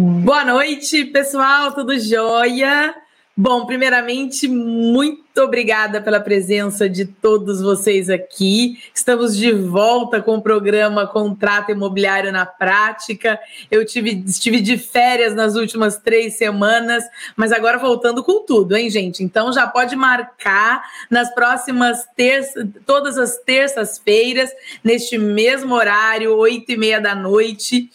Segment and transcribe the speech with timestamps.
[0.00, 2.94] Boa noite, pessoal, tudo jóia?
[3.36, 8.78] Bom, primeiramente, muito obrigada pela presença de todos vocês aqui.
[8.94, 13.40] Estamos de volta com o programa Contrato Imobiliário na Prática.
[13.68, 17.02] Eu tive, estive de férias nas últimas três semanas,
[17.34, 19.24] mas agora voltando com tudo, hein, gente?
[19.24, 24.48] Então já pode marcar nas próximas terças, todas as terças-feiras,
[24.84, 27.90] neste mesmo horário, oito e meia da noite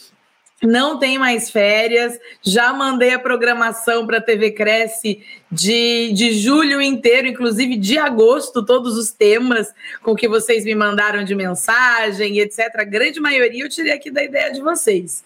[0.63, 2.17] não tem mais férias.
[2.41, 8.65] Já mandei a programação para a TV Cresce de, de julho inteiro, inclusive de agosto,
[8.65, 12.71] todos os temas com que vocês me mandaram de mensagem, etc.
[12.75, 15.23] A grande maioria eu tirei aqui da ideia de vocês.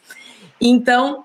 [0.59, 1.23] Então,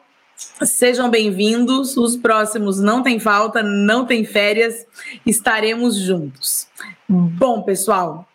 [0.63, 1.97] sejam bem-vindos.
[1.97, 4.87] Os próximos não tem falta, não tem férias,
[5.25, 6.69] estaremos juntos.
[7.09, 8.29] Bom, pessoal,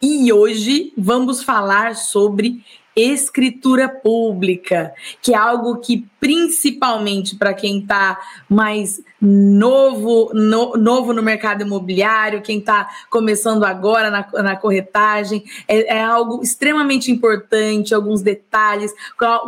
[0.00, 2.62] e hoje vamos falar sobre
[3.00, 8.18] escritura pública, que é algo que principalmente para quem está
[8.48, 15.96] mais novo, no, novo no mercado imobiliário, quem está começando agora na, na corretagem, é,
[15.96, 18.92] é algo extremamente importante, alguns detalhes,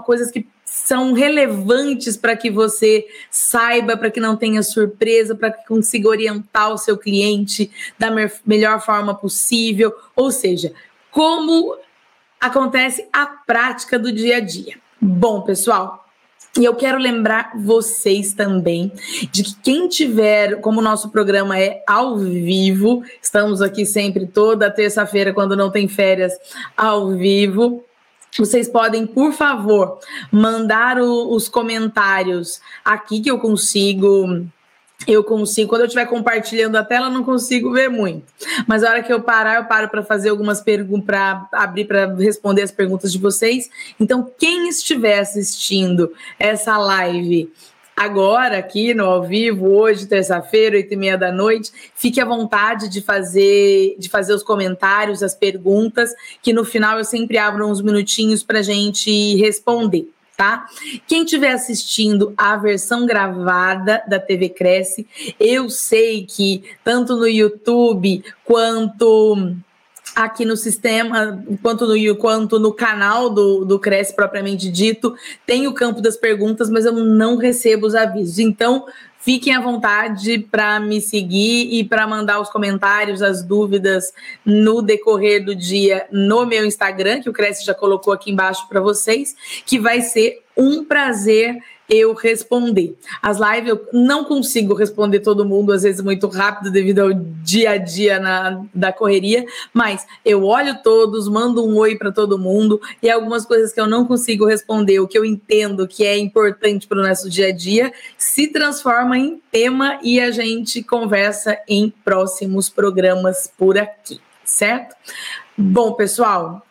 [0.04, 5.66] coisas que são relevantes para que você saiba, para que não tenha surpresa, para que
[5.66, 8.08] consiga orientar o seu cliente da
[8.46, 9.92] melhor forma possível.
[10.14, 10.72] Ou seja,
[11.10, 11.76] como
[12.40, 14.78] acontece a prática do dia a dia.
[15.00, 16.06] Bom, pessoal,
[16.58, 18.92] e eu quero lembrar vocês também
[19.30, 24.70] de que quem tiver, como o nosso programa é ao vivo, estamos aqui sempre toda
[24.70, 26.32] terça-feira, quando não tem férias,
[26.76, 27.84] ao vivo.
[28.36, 29.98] Vocês podem, por favor,
[30.30, 34.44] mandar o, os comentários aqui que eu consigo
[35.06, 38.24] eu consigo, quando eu estiver compartilhando a tela, não consigo ver muito.
[38.66, 42.14] Mas a hora que eu parar, eu paro para fazer algumas perguntas, para abrir para
[42.14, 43.70] responder as perguntas de vocês.
[43.98, 47.50] Então, quem estiver assistindo essa live
[47.96, 52.88] agora, aqui no ao vivo, hoje, terça-feira, oito e meia da noite, fique à vontade
[52.88, 57.82] de fazer, de fazer os comentários, as perguntas, que no final eu sempre abro uns
[57.82, 60.08] minutinhos para a gente responder
[60.40, 60.66] tá?
[61.06, 65.06] Quem estiver assistindo a versão gravada da TV Cresce,
[65.38, 69.36] eu sei que tanto no YouTube quanto
[70.16, 75.14] aqui no sistema, quanto no, quanto no canal do, do Cresce propriamente dito,
[75.44, 78.38] tem o campo das perguntas, mas eu não recebo os avisos.
[78.38, 78.86] Então,
[79.20, 84.14] Fiquem à vontade para me seguir e para mandar os comentários, as dúvidas
[84.44, 88.80] no decorrer do dia no meu Instagram, que o Cresce já colocou aqui embaixo para
[88.80, 89.36] vocês,
[89.66, 91.58] que vai ser um prazer
[91.90, 92.96] eu responder.
[93.20, 97.72] As lives eu não consigo responder todo mundo, às vezes muito rápido, devido ao dia
[97.72, 102.80] a dia na, da correria, mas eu olho todos, mando um oi para todo mundo
[103.02, 106.86] e algumas coisas que eu não consigo responder, o que eu entendo que é importante
[106.86, 111.92] para o nosso dia a dia, se transforma em tema e a gente conversa em
[112.04, 114.94] próximos programas por aqui, certo?
[115.58, 116.64] Bom, pessoal,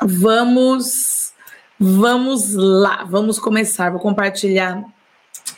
[0.00, 1.21] vamos
[1.84, 3.90] Vamos lá, vamos começar.
[3.90, 4.84] Vou compartilhar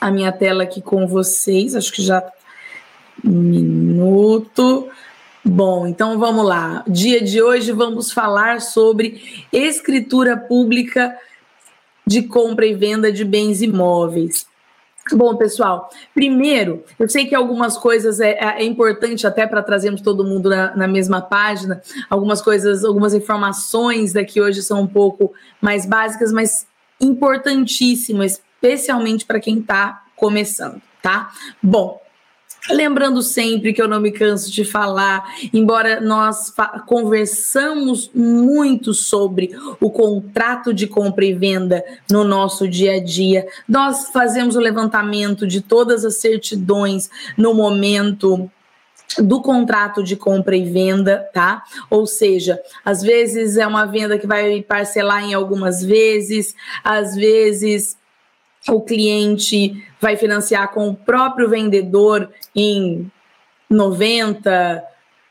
[0.01, 1.75] a minha tela aqui com vocês.
[1.75, 2.27] Acho que já
[3.23, 4.89] um minuto.
[5.43, 6.83] Bom, então vamos lá.
[6.87, 11.15] Dia de hoje vamos falar sobre escritura pública
[12.07, 14.47] de compra e venda de bens imóveis.
[15.11, 20.23] Bom, pessoal, primeiro, eu sei que algumas coisas é, é importante até para trazermos todo
[20.23, 21.79] mundo na, na, mesma página,
[22.09, 26.65] algumas coisas, algumas informações daqui hoje são um pouco mais básicas, mas
[26.99, 31.31] importantíssimas, especialmente para quem está começando, tá?
[31.61, 32.01] Bom,
[32.69, 36.51] Lembrando sempre que eu não me canso de falar, embora nós
[36.87, 44.09] conversamos muito sobre o contrato de compra e venda no nosso dia a dia, nós
[44.11, 48.49] fazemos o levantamento de todas as certidões no momento
[49.19, 51.63] do contrato de compra e venda, tá?
[51.89, 57.95] Ou seja, às vezes é uma venda que vai parcelar em algumas vezes, às vezes
[58.69, 63.11] o cliente vai financiar com o próprio vendedor em
[63.69, 64.83] 90,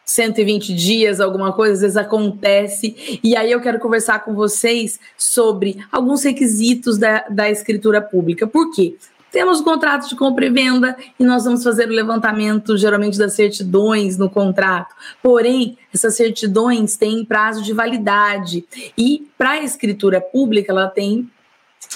[0.05, 3.21] 120 dias, alguma coisa, às vezes acontece.
[3.23, 8.47] E aí eu quero conversar com vocês sobre alguns requisitos da, da escritura pública.
[8.47, 8.97] Por quê?
[9.35, 14.17] Temos contratos de compra e venda e nós vamos fazer o levantamento, geralmente, das certidões
[14.17, 14.95] no contrato.
[15.21, 18.65] Porém, essas certidões têm prazo de validade.
[18.97, 21.29] E para a escritura pública, ela tem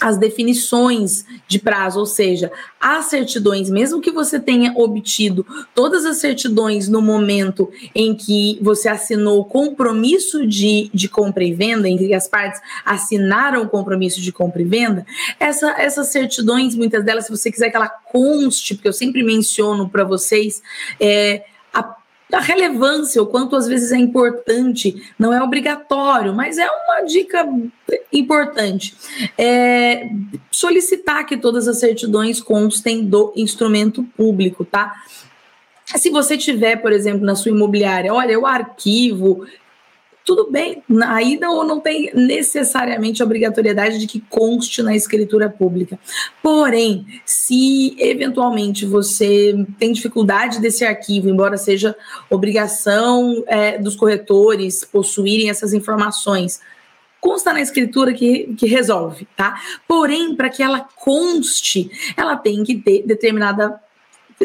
[0.01, 2.51] as definições de prazo, ou seja,
[2.81, 5.45] as certidões, mesmo que você tenha obtido
[5.75, 11.53] todas as certidões no momento em que você assinou o compromisso de, de compra e
[11.53, 15.07] venda, em que as partes assinaram o compromisso de compra e venda,
[15.41, 19.89] essa, essas certidões, muitas delas, se você quiser que ela conste, porque eu sempre menciono
[19.89, 20.63] para vocês,
[21.01, 21.45] é,
[22.31, 27.49] da relevância, o quanto às vezes é importante, não é obrigatório, mas é uma dica
[28.13, 28.95] importante.
[29.37, 30.11] É
[30.51, 34.95] solicitar que todas as certidões constem do instrumento público, tá?
[35.97, 39.47] Se você tiver, por exemplo, na sua imobiliária, olha, o arquivo
[40.29, 45.99] tudo bem, aí não, não tem necessariamente obrigatoriedade de que conste na escritura pública.
[46.43, 51.97] Porém, se eventualmente você tem dificuldade desse arquivo, embora seja
[52.29, 56.61] obrigação é, dos corretores possuírem essas informações,
[57.23, 59.59] consta na escritura que, que resolve, tá?
[59.89, 63.81] Porém, para que ela conste, ela tem que ter determinada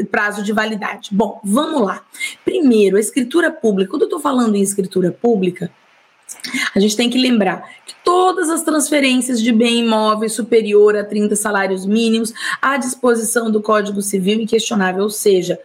[0.10, 1.10] prazo de validade.
[1.12, 2.04] Bom, vamos lá.
[2.44, 3.92] Primeiro, a escritura pública.
[3.92, 5.72] Quando eu estou falando em escritura pública,
[6.74, 11.36] a gente tem que lembrar que todas as transferências de bem imóvel superior a 30
[11.36, 15.60] salários mínimos à disposição do Código Civil inquestionável, ou seja,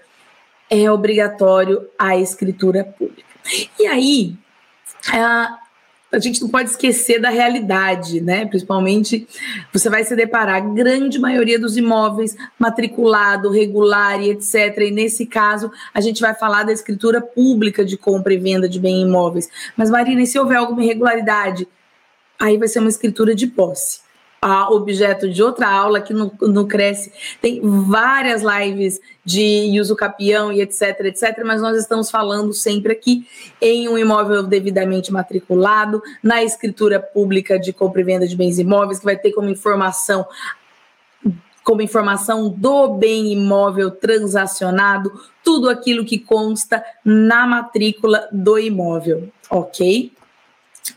[0.70, 3.28] é obrigatório a escritura pública.
[3.78, 4.36] E aí,
[6.12, 8.46] a, gente não pode esquecer da realidade, né?
[8.46, 9.26] Principalmente,
[9.72, 14.78] você vai se deparar, a grande maioria dos imóveis matriculado, regular e etc.
[14.78, 18.80] E nesse caso, a gente vai falar da escritura pública de compra e venda de
[18.80, 19.48] bens imóveis.
[19.76, 21.68] Mas, Marina, e se houver alguma irregularidade?
[22.38, 24.07] Aí vai ser uma escritura de posse
[24.40, 27.12] a objeto de outra aula que no, no Cresce.
[27.40, 33.26] Tem várias lives de uso capião e etc, etc, mas nós estamos falando sempre aqui
[33.60, 38.98] em um imóvel devidamente matriculado, na escritura pública de compra e venda de bens imóveis,
[38.98, 40.26] que vai ter como informação
[41.64, 45.12] como informação do bem imóvel transacionado,
[45.44, 50.10] tudo aquilo que consta na matrícula do imóvel, ok?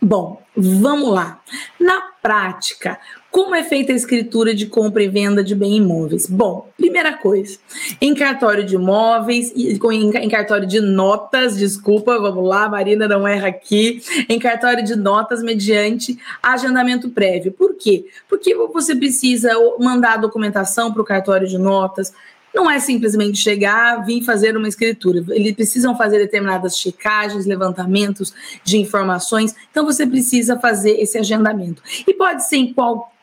[0.02, 1.42] Bom, vamos lá.
[1.78, 2.98] Na prática,
[3.32, 6.28] como é feita a escritura de compra e venda de bem imóveis?
[6.28, 7.58] Bom, primeira coisa,
[8.02, 14.02] em cartório de imóveis, em cartório de notas, desculpa, vamos lá, Marina não erra aqui,
[14.28, 17.54] em cartório de notas mediante agendamento prévio.
[17.54, 18.06] Por quê?
[18.28, 19.50] Porque você precisa
[19.80, 22.14] mandar a documentação para o cartório de notas,
[22.54, 25.24] não é simplesmente chegar, vir fazer uma escritura.
[25.30, 29.56] Eles precisam fazer determinadas checagens, levantamentos de informações.
[29.72, 31.82] Então você precisa fazer esse agendamento.
[32.06, 33.21] E pode ser em qualquer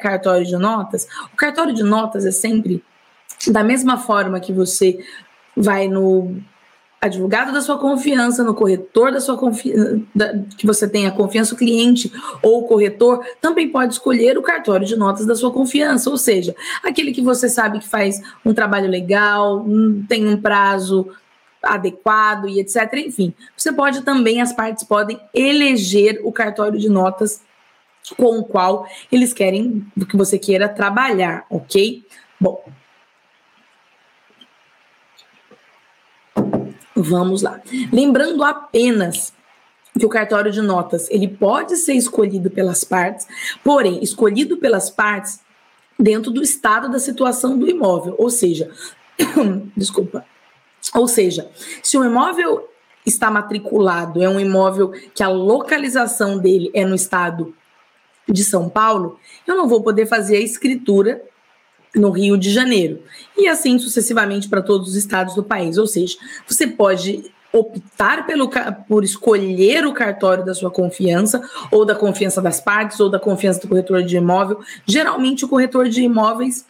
[0.00, 1.06] cartório de notas.
[1.32, 2.82] O cartório de notas é sempre
[3.48, 5.04] da mesma forma que você
[5.56, 6.36] vai no
[7.00, 10.00] advogado da sua confiança, no corretor da sua confiança,
[10.56, 12.12] que você tenha confiança, o cliente
[12.42, 16.54] ou o corretor também pode escolher o cartório de notas da sua confiança, ou seja,
[16.82, 19.64] aquele que você sabe que faz um trabalho legal,
[20.08, 21.08] tem um prazo
[21.62, 22.92] adequado e etc.
[22.94, 27.40] Enfim, você pode também, as partes podem eleger o cartório de notas
[28.14, 32.04] com o qual eles querem que você queira trabalhar, ok?
[32.40, 32.62] Bom,
[36.98, 37.60] Vamos lá.
[37.92, 39.30] Lembrando apenas
[39.98, 43.26] que o cartório de notas ele pode ser escolhido pelas partes,
[43.62, 45.40] porém escolhido pelas partes
[45.98, 48.70] dentro do estado da situação do imóvel, ou seja,
[49.76, 50.24] desculpa,
[50.94, 51.50] ou seja,
[51.82, 52.66] se o imóvel
[53.04, 57.54] está matriculado, é um imóvel que a localização dele é no estado
[58.28, 61.22] de São Paulo, eu não vou poder fazer a escritura
[61.94, 63.02] no Rio de Janeiro.
[63.36, 65.78] E assim sucessivamente para todos os estados do país.
[65.78, 68.50] Ou seja, você pode optar pelo,
[68.86, 73.60] por escolher o cartório da sua confiança, ou da confiança das partes, ou da confiança
[73.60, 74.60] do corretor de imóvel.
[74.84, 76.66] Geralmente, o corretor de imóveis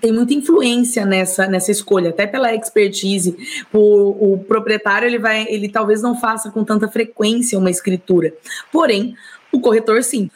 [0.00, 3.36] tem muita influência nessa, nessa escolha, até pela expertise.
[3.72, 8.34] O, o proprietário ele vai, ele talvez não faça com tanta frequência uma escritura,
[8.72, 9.14] porém
[9.52, 10.30] o corretor sim.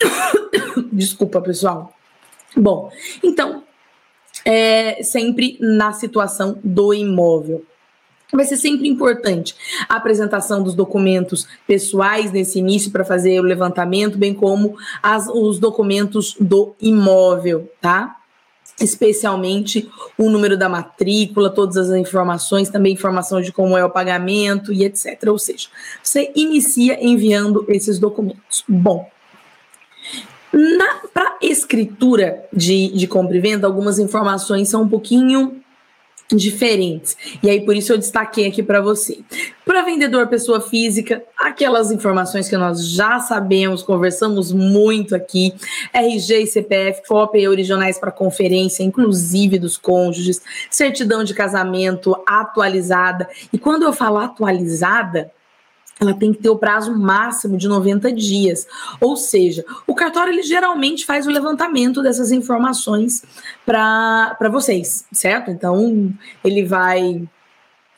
[0.92, 1.92] Desculpa, pessoal.
[2.56, 2.90] Bom,
[3.22, 3.62] então,
[4.44, 7.64] é sempre na situação do imóvel.
[8.32, 9.56] Vai ser sempre importante
[9.88, 15.58] a apresentação dos documentos pessoais nesse início para fazer o levantamento, bem como as, os
[15.58, 18.16] documentos do imóvel, tá?
[18.80, 24.72] Especialmente o número da matrícula, todas as informações, também informação de como é o pagamento
[24.72, 25.24] e etc.
[25.26, 25.68] Ou seja,
[26.00, 28.64] você inicia enviando esses documentos.
[28.66, 29.10] Bom,
[31.14, 35.60] para escritura de, de compra e venda, algumas informações são um pouquinho
[36.36, 37.16] diferentes.
[37.42, 39.20] E aí por isso eu destaquei aqui para você.
[39.64, 45.52] Para vendedor pessoa física, aquelas informações que nós já sabemos, conversamos muito aqui,
[45.92, 53.28] RG e CPF, cópia e originais para conferência, inclusive dos cônjuges, certidão de casamento atualizada.
[53.52, 55.30] E quando eu falo atualizada,
[56.00, 58.66] ela tem que ter o prazo máximo de 90 dias.
[59.00, 63.22] Ou seja, o cartório ele geralmente faz o levantamento dessas informações
[63.66, 65.50] para vocês, certo?
[65.50, 67.28] Então, ele vai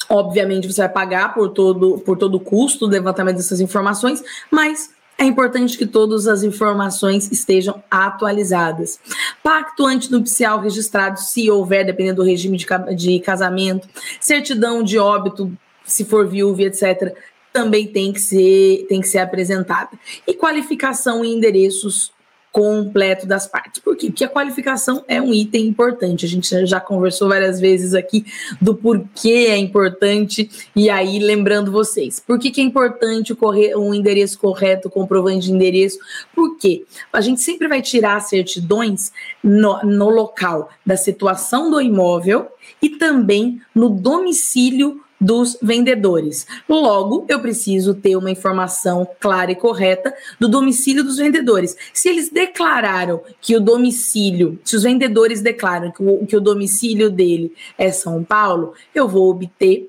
[0.09, 4.91] obviamente você vai pagar por todo por todo o custo do levantamento dessas informações, mas
[5.17, 8.99] é importante que todas as informações estejam atualizadas.
[9.43, 12.67] Pacto antinupcial registrado, se houver, dependendo do regime de,
[12.97, 13.89] de casamento,
[14.21, 15.53] certidão de óbito,
[15.85, 17.15] se for viúva, etc
[17.53, 19.91] também tem que ser, tem que ser apresentada.
[20.27, 22.13] E qualificação e endereços
[22.53, 23.81] completo das partes.
[23.81, 24.09] Por quê?
[24.09, 26.27] Porque a qualificação é um item importante.
[26.27, 28.27] A gente já conversou várias vezes aqui
[28.61, 30.51] do porquê é importante.
[30.77, 35.53] E aí, lembrando vocês, por que, que é importante o um endereço correto, comprovante de
[35.53, 35.99] endereço?
[36.35, 39.11] Porque a gente sempre vai tirar certidões
[39.43, 42.49] no, no local da situação do imóvel
[42.83, 46.49] e também no domicílio dos vendedores.
[46.69, 51.77] Logo, eu preciso ter uma informação clara e correta do domicílio dos vendedores.
[51.95, 57.09] Se eles declararam que o domicílio, se os vendedores declaram que o, que o domicílio
[57.09, 59.89] dele é São Paulo, eu vou obter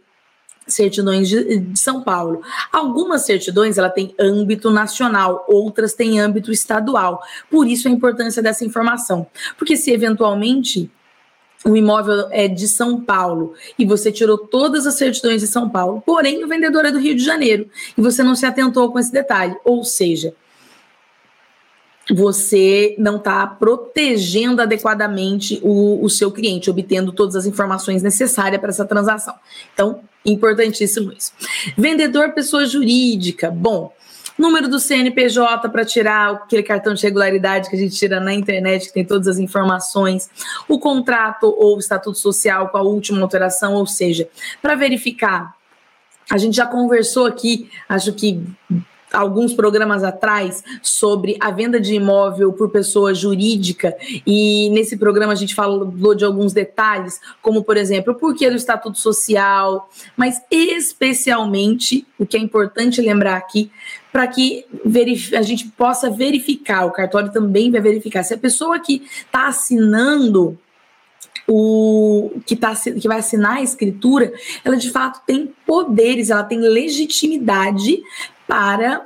[0.68, 2.42] certidões de, de, São Paulo.
[2.72, 7.22] Algumas certidões ela tem âmbito nacional, outras têm âmbito estadual.
[7.50, 9.26] Por isso a importância dessa informação,
[9.58, 10.92] porque se eventualmente
[11.66, 16.04] o imóvel é de São Paulo e você tirou todas as certidões de São Paulo,
[16.06, 19.12] porém o vendedor é do Rio de Janeiro e você não se atentou com esse
[19.12, 19.56] detalhe.
[19.64, 20.34] Ou seja,
[22.12, 28.70] você não está protegendo adequadamente o, o seu cliente, obtendo todas as informações necessárias para
[28.70, 29.34] essa transação.
[29.74, 31.32] Então, importantíssimo isso.
[31.78, 33.50] Vendedor pessoa jurídica.
[33.50, 33.94] Bom,
[34.38, 38.88] número do CNPJ para tirar aquele cartão de regularidade que a gente tira na internet,
[38.88, 40.30] que tem todas as informações,
[40.68, 44.28] o contrato ou o estatuto social com a última alteração, ou seja,
[44.62, 45.54] para verificar.
[46.32, 48.42] A gente já conversou aqui, acho que
[49.14, 55.36] alguns programas atrás sobre a venda de imóvel por pessoa jurídica e nesse programa a
[55.36, 59.88] gente falou de alguns detalhes, como por exemplo, o porquê do estatuto social,
[60.18, 63.72] mas especialmente o que é importante lembrar aqui
[64.14, 64.64] para que
[65.36, 68.22] a gente possa verificar, o cartório também vai verificar.
[68.22, 70.56] Se a pessoa que está assinando
[71.48, 74.32] o que, tá, que vai assinar a escritura,
[74.64, 78.02] ela de fato tem poderes, ela tem legitimidade
[78.48, 79.06] para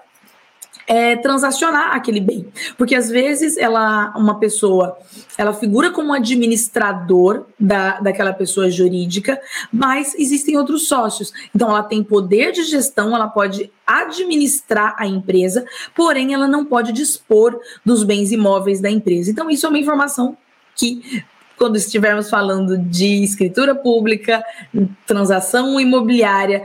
[0.88, 2.48] é, transacionar aquele bem.
[2.77, 4.98] Porque às vezes ela, uma pessoa,
[5.38, 9.39] ela figura como administrador da, daquela pessoa jurídica,
[9.72, 11.34] mas existem outros sócios.
[11.53, 16.94] Então ela tem poder de gestão, ela pode administrar a empresa, porém ela não pode
[16.94, 19.29] dispor dos bens imóveis da empresa.
[19.29, 20.38] Então isso é uma informação
[20.74, 21.24] que
[21.58, 24.44] quando estivermos falando de escritura pública,
[25.08, 26.63] transação imobiliária,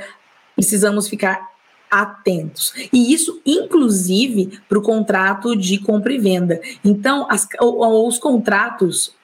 [0.54, 1.51] precisamos ficar
[1.92, 2.72] atentos.
[2.90, 6.58] E isso, inclusive, para o contrato de compra e venda.
[6.82, 9.14] Então, as, os contratos,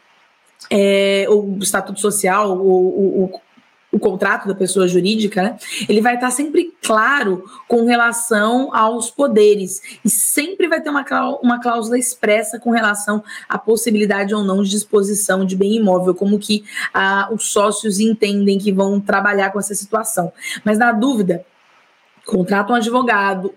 [0.71, 3.41] é, o estatuto social, o, o,
[3.91, 5.57] o contrato da pessoa jurídica, né,
[5.89, 11.05] ele vai estar sempre claro com relação aos poderes e sempre vai ter uma,
[11.43, 16.39] uma cláusula expressa com relação à possibilidade ou não de disposição de bem imóvel, como
[16.39, 20.31] que ah, os sócios entendem que vão trabalhar com essa situação.
[20.63, 21.47] Mas na dúvida,
[22.29, 23.55] contrata um advogado,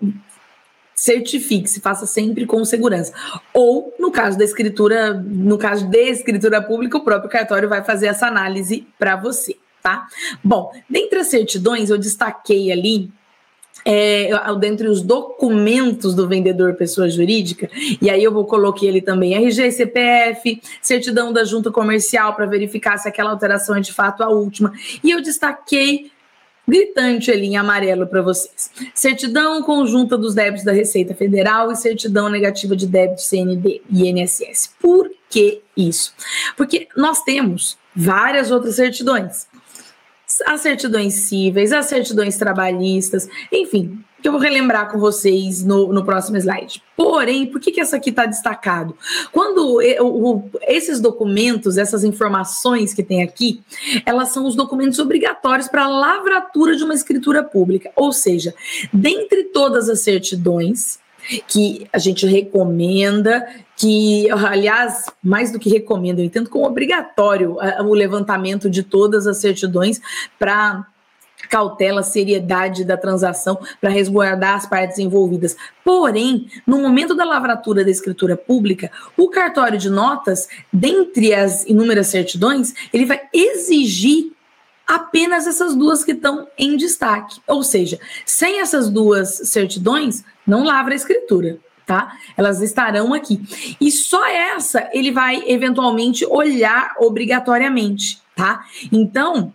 [0.95, 3.13] certifique-se, faça sempre com segurança.
[3.53, 8.07] Ou, no caso da escritura, no caso de escritura pública, o próprio cartório vai fazer
[8.07, 10.07] essa análise para você, tá?
[10.43, 13.11] Bom, dentre as certidões, eu destaquei ali
[13.83, 17.69] é, dentre os documentos do vendedor pessoa jurídica,
[18.01, 22.97] e aí eu vou coloquei ele também RG, CPF, certidão da junta comercial para verificar
[22.97, 24.71] se aquela alteração é de fato a última,
[25.03, 26.11] e eu destaquei
[26.71, 28.71] gritante ali em amarelo para vocês.
[28.95, 34.73] Certidão conjunta dos débitos da Receita Federal e certidão negativa de débito CND e INSS.
[34.79, 36.13] Por que isso?
[36.55, 39.47] Porque nós temos várias outras certidões.
[40.45, 46.05] As certidões cíveis, as certidões trabalhistas, enfim, que eu vou relembrar com vocês no, no
[46.05, 46.81] próximo slide.
[46.95, 48.95] Porém, por que, que essa aqui está destacado?
[49.31, 53.61] Quando o, esses documentos, essas informações que tem aqui,
[54.05, 57.91] elas são os documentos obrigatórios para a lavratura de uma escritura pública.
[57.95, 58.53] Ou seja,
[58.93, 60.99] dentre todas as certidões,
[61.47, 63.47] que a gente recomenda,
[63.77, 69.37] que, aliás, mais do que recomenda, eu entendo como obrigatório o levantamento de todas as
[69.37, 70.01] certidões
[70.37, 70.85] para
[71.51, 75.57] cautela, seriedade da transação para resguardar as partes envolvidas.
[75.83, 82.07] Porém, no momento da lavratura da escritura pública, o cartório de notas, dentre as inúmeras
[82.07, 84.31] certidões, ele vai exigir
[84.87, 87.41] apenas essas duas que estão em destaque.
[87.45, 91.59] Ou seja, sem essas duas certidões, não lavra a escritura.
[91.85, 92.15] Tá?
[92.37, 93.41] Elas estarão aqui.
[93.81, 98.63] E só essa ele vai eventualmente olhar obrigatoriamente, tá?
[98.93, 99.53] Então,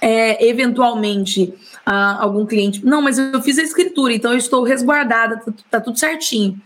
[0.00, 1.54] é, eventualmente
[1.86, 5.80] uh, algum cliente, não, mas eu fiz a escritura, então eu estou resguardada, tá, tá,
[5.80, 6.60] tudo certinho.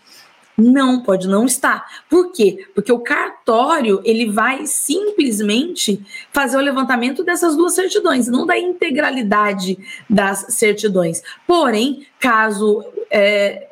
[0.56, 1.87] Não, pode não estar.
[2.08, 2.66] Por quê?
[2.75, 9.78] Porque o cartório ele vai simplesmente fazer o levantamento dessas duas certidões, não da integralidade
[10.08, 11.22] das certidões.
[11.46, 13.70] Porém, caso é,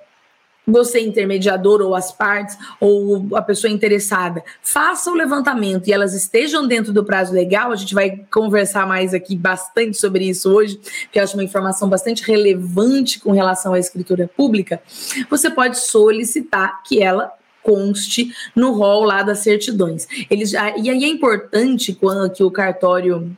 [0.69, 6.67] você intermediador ou as partes ou a pessoa interessada faça o levantamento e elas estejam
[6.67, 11.19] dentro do prazo legal, a gente vai conversar mais aqui bastante sobre isso hoje, porque
[11.19, 14.83] eu acho uma informação bastante relevante com relação à escritura pública,
[15.31, 17.33] você pode solicitar que ela
[17.63, 20.07] conste no rol lá das certidões.
[20.31, 23.37] Eles e aí é importante quando que o cartório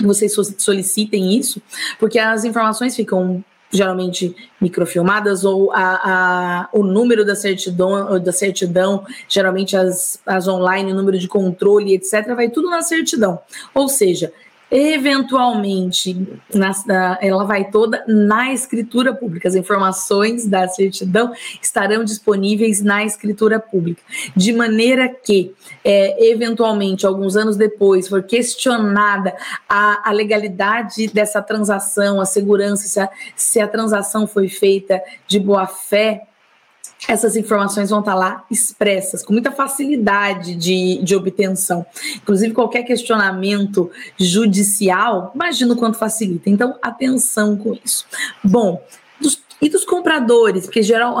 [0.00, 1.60] vocês solicitem isso,
[1.98, 9.04] porque as informações ficam geralmente microfilmadas, ou a, a, o número da certidão, da certidão,
[9.28, 13.38] geralmente as, as online, o número de controle, etc., vai tudo na certidão.
[13.74, 14.32] Ou seja,
[14.70, 19.48] eventualmente na, ela vai toda na escritura pública.
[19.48, 24.02] As informações da certidão estarão disponíveis na escritura pública,
[24.36, 29.34] de maneira que, é, eventualmente, alguns anos depois, for questionada
[29.68, 35.38] a, a legalidade dessa transação, a segurança, se a, se a transação foi feita de
[35.38, 36.28] boa fé
[37.06, 41.86] essas informações vão estar lá expressas, com muita facilidade de, de obtenção.
[42.16, 46.50] Inclusive, qualquer questionamento judicial, imagino quanto facilita.
[46.50, 48.04] Então, atenção com isso.
[48.42, 48.82] Bom,
[49.20, 51.16] dos, e dos compradores, porque geral,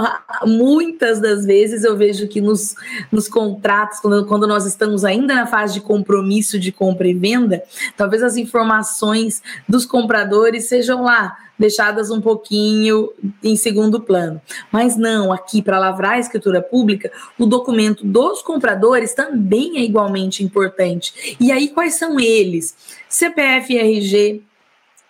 [0.46, 2.74] muitas das vezes eu vejo que nos,
[3.10, 7.62] nos contratos, quando, quando nós estamos ainda na fase de compromisso de compra e venda,
[7.96, 13.10] talvez as informações dos compradores sejam lá deixadas um pouquinho
[13.42, 14.40] em segundo plano.
[14.70, 20.44] Mas não, aqui para lavrar a escritura pública, o documento dos compradores também é igualmente
[20.44, 21.36] importante.
[21.40, 22.74] E aí quais são eles?
[23.08, 24.42] CPF e RG,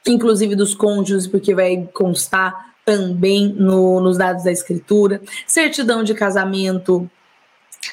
[0.07, 7.09] inclusive dos cônjuges, porque vai constar também no, nos dados da escritura, certidão de casamento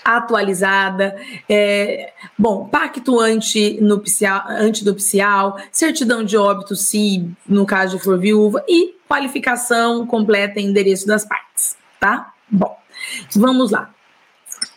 [0.03, 1.15] atualizada,
[1.49, 8.95] é, bom, pacto antinupcial, antidupcial, certidão de óbito, se no caso de for viúva, e
[9.07, 12.33] qualificação completa em endereço das partes, tá?
[12.49, 12.77] Bom,
[13.35, 13.91] vamos lá.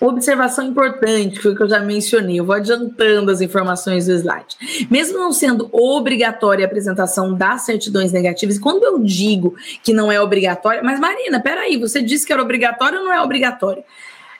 [0.00, 4.86] Observação importante, foi o que eu já mencionei, eu vou adiantando as informações do slide.
[4.90, 10.20] Mesmo não sendo obrigatória a apresentação das certidões negativas, quando eu digo que não é
[10.20, 13.82] obrigatória, mas Marina, peraí, você disse que era obrigatório ou não é obrigatório?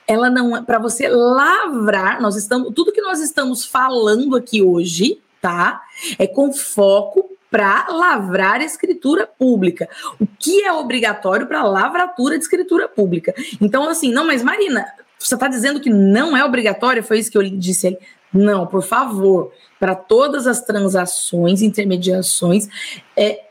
[0.09, 5.21] Ela não é, para você lavrar, nós estamos, tudo que nós estamos falando aqui hoje,
[5.39, 5.83] tá?
[6.17, 9.87] É com foco para lavrar escritura pública.
[10.19, 13.35] O que é obrigatório para lavratura de escritura pública?
[13.61, 14.83] Então, assim, não, mas Marina,
[15.19, 17.03] você está dizendo que não é obrigatório?
[17.03, 17.97] Foi isso que eu disse ali.
[18.33, 22.67] Não, por favor, para todas as transações, intermediações,
[23.15, 23.43] é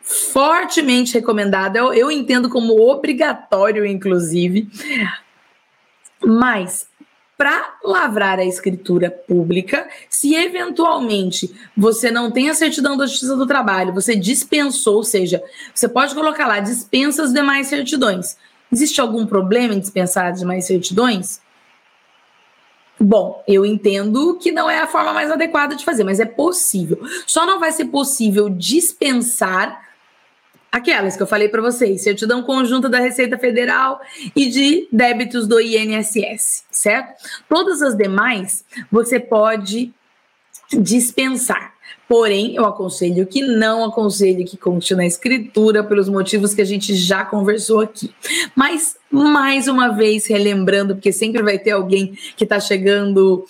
[0.00, 1.76] fortemente recomendado.
[1.76, 4.68] Eu, eu entendo como obrigatório, inclusive.
[6.24, 6.88] Mas
[7.36, 13.46] para lavrar a escritura pública, se eventualmente você não tem a certidão da Justiça do
[13.46, 15.42] Trabalho, você dispensou, ou seja,
[15.74, 18.38] você pode colocar lá dispensa as demais certidões.
[18.72, 21.40] Existe algum problema em dispensar as demais certidões?
[22.98, 26.98] Bom, eu entendo que não é a forma mais adequada de fazer, mas é possível.
[27.26, 29.85] Só não vai ser possível dispensar
[30.70, 34.00] aquelas que eu falei para vocês, certidão conjunta da Receita Federal
[34.34, 37.14] e de débitos do INSS, certo?
[37.48, 39.92] Todas as demais você pode
[40.72, 41.74] dispensar.
[42.08, 46.94] Porém, eu aconselho que não aconselho que continue na escritura pelos motivos que a gente
[46.94, 48.14] já conversou aqui.
[48.54, 53.44] Mas, mais uma vez, relembrando, porque sempre vai ter alguém que está chegando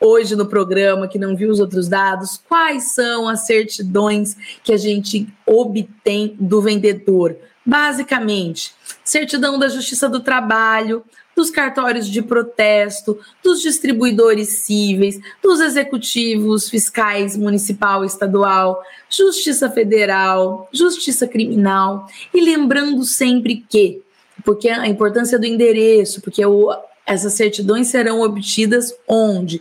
[0.00, 4.76] hoje no programa que não viu os outros dados, quais são as certidões que a
[4.76, 7.36] gente obtém do vendedor?
[7.64, 8.72] Basicamente,
[9.04, 11.02] certidão da Justiça do Trabalho,
[11.34, 20.68] dos cartórios de protesto, dos distribuidores cíveis, dos executivos fiscais municipal e estadual, Justiça Federal,
[20.72, 22.08] Justiça Criminal.
[22.32, 24.00] E lembrando sempre que
[24.44, 26.70] porque a importância do endereço, porque o,
[27.04, 29.60] essas certidões serão obtidas onde?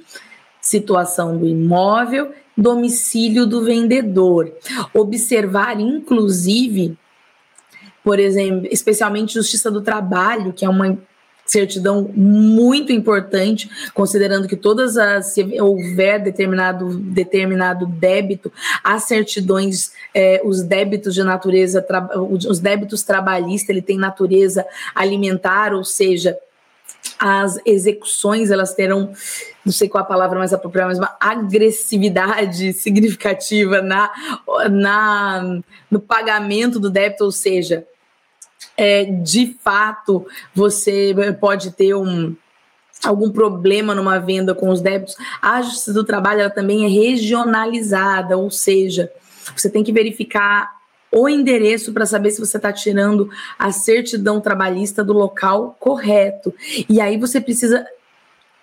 [0.66, 4.52] Situação do imóvel, domicílio do vendedor.
[4.96, 6.98] Observar, inclusive,
[8.04, 10.98] por exemplo, especialmente Justiça do Trabalho, que é uma
[11.46, 18.52] certidão muito importante, considerando que todas as se houver determinado determinado débito,
[18.84, 21.86] as certidões, é, os débitos de natureza,
[22.28, 26.36] os débitos trabalhistas, ele tem natureza alimentar, ou seja,
[27.20, 29.14] as execuções elas terão,
[29.66, 34.12] não sei qual a palavra mais apropriada, mas uma agressividade significativa na,
[34.70, 37.86] na no pagamento do débito, ou seja,
[38.78, 42.36] é, de fato você pode ter um
[43.04, 48.38] algum problema numa venda com os débitos, a Justiça do Trabalho ela também é regionalizada,
[48.38, 49.12] ou seja,
[49.56, 50.75] você tem que verificar
[51.18, 56.54] o endereço para saber se você está tirando a certidão trabalhista do local correto.
[56.90, 57.88] E aí você precisa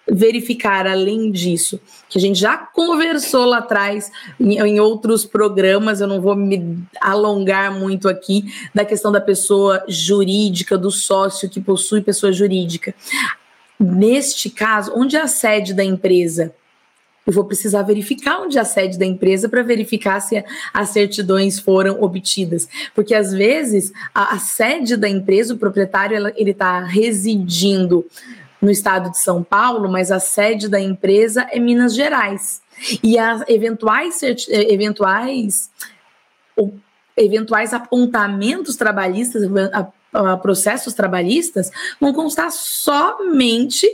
[0.07, 6.07] verificar, além disso, que a gente já conversou lá atrás em, em, outros programas, eu
[6.07, 12.03] não vou me alongar muito aqui, da questão da pessoa jurídica, do sócio que possui
[12.03, 12.95] pessoa jurídica.
[13.81, 16.53] Neste caso, onde é a sede da empresa?
[17.27, 21.61] Eu vou precisar verificar onde é a sede da empresa para verificar se as certidões
[21.61, 22.69] foram obtidas.
[22.95, 28.05] Porque às vezes a, a sede da empresa, o proprietário, ela, ele está residindo
[28.61, 32.63] no estado de São Paulo, mas a sede da empresa é Minas Gerais.
[33.03, 35.71] E as eventuais, eh, eventuais,
[37.17, 39.43] eventuais apontamentos trabalhistas,
[40.43, 43.89] processos trabalhistas, vão constar somente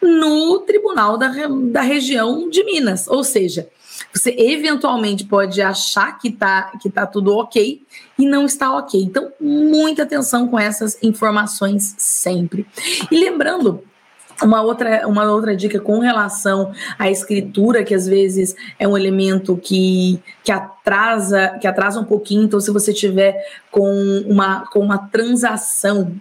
[0.00, 1.30] no tribunal da,
[1.70, 3.06] da região de Minas.
[3.08, 3.68] Ou seja,
[4.12, 7.82] você eventualmente pode achar que está que tá tudo ok
[8.18, 9.00] e não está ok.
[9.00, 12.66] Então, muita atenção com essas informações sempre.
[13.10, 13.82] E lembrando
[14.42, 19.56] uma outra, uma outra dica com relação à escritura, que às vezes é um elemento
[19.56, 22.44] que, que atrasa, que atrasa um pouquinho.
[22.44, 23.36] Então, se você tiver
[23.70, 23.90] com
[24.26, 26.12] uma, com uma transação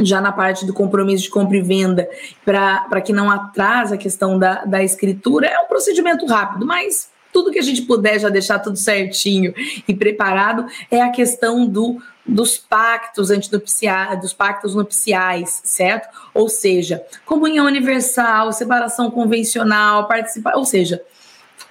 [0.00, 2.08] já na parte do compromisso de compra e venda,
[2.44, 7.50] para que não atrase a questão da, da escritura, é um procedimento rápido, mas tudo
[7.50, 9.52] que a gente puder já deixar tudo certinho
[9.86, 16.08] e preparado é a questão do dos pactos antinupciais, dos pactos nupciais, certo?
[16.34, 21.00] Ou seja, comunhão universal, separação convencional, participar, ou seja,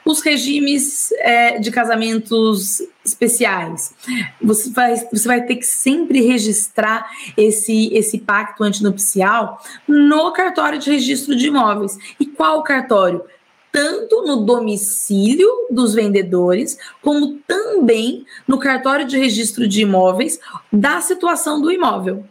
[0.06, 3.94] os regimes é, de casamentos especiais.
[4.42, 10.92] Você vai, você vai ter que sempre registrar esse, esse pacto antinupcial no cartório de
[10.92, 11.98] registro de imóveis.
[12.20, 13.24] E qual cartório?
[13.72, 20.40] tanto no domicílio dos vendedores, como também no cartório de registro de imóveis
[20.72, 22.26] da situação do imóvel.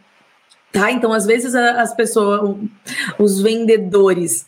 [0.71, 0.91] Tá?
[0.91, 2.57] Então, às vezes, as pessoas,
[3.19, 4.47] os vendedores,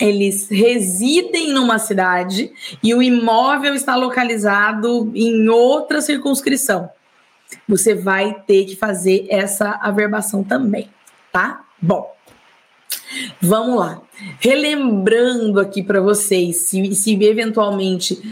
[0.00, 2.52] eles residem numa cidade
[2.82, 6.90] e o imóvel está localizado em outra circunscrição.
[7.68, 10.88] Você vai ter que fazer essa averbação também,
[11.30, 11.64] tá?
[11.80, 12.12] Bom,
[13.40, 14.00] Vamos lá.
[14.40, 18.22] Relembrando aqui para vocês, se, se eventualmente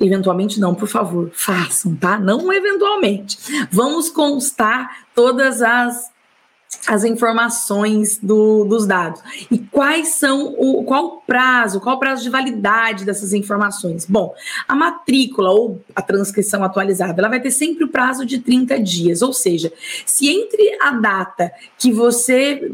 [0.00, 2.18] Eventualmente não, por favor, façam, tá?
[2.18, 3.38] Não eventualmente.
[3.70, 6.10] Vamos constar todas as
[6.86, 9.22] as informações do, dos dados.
[9.50, 14.06] E quais são o qual o prazo, qual o prazo de validade dessas informações?
[14.06, 14.34] Bom,
[14.66, 19.22] a matrícula ou a transcrição atualizada, ela vai ter sempre o prazo de 30 dias,
[19.22, 19.72] ou seja,
[20.04, 22.72] se entre a data que você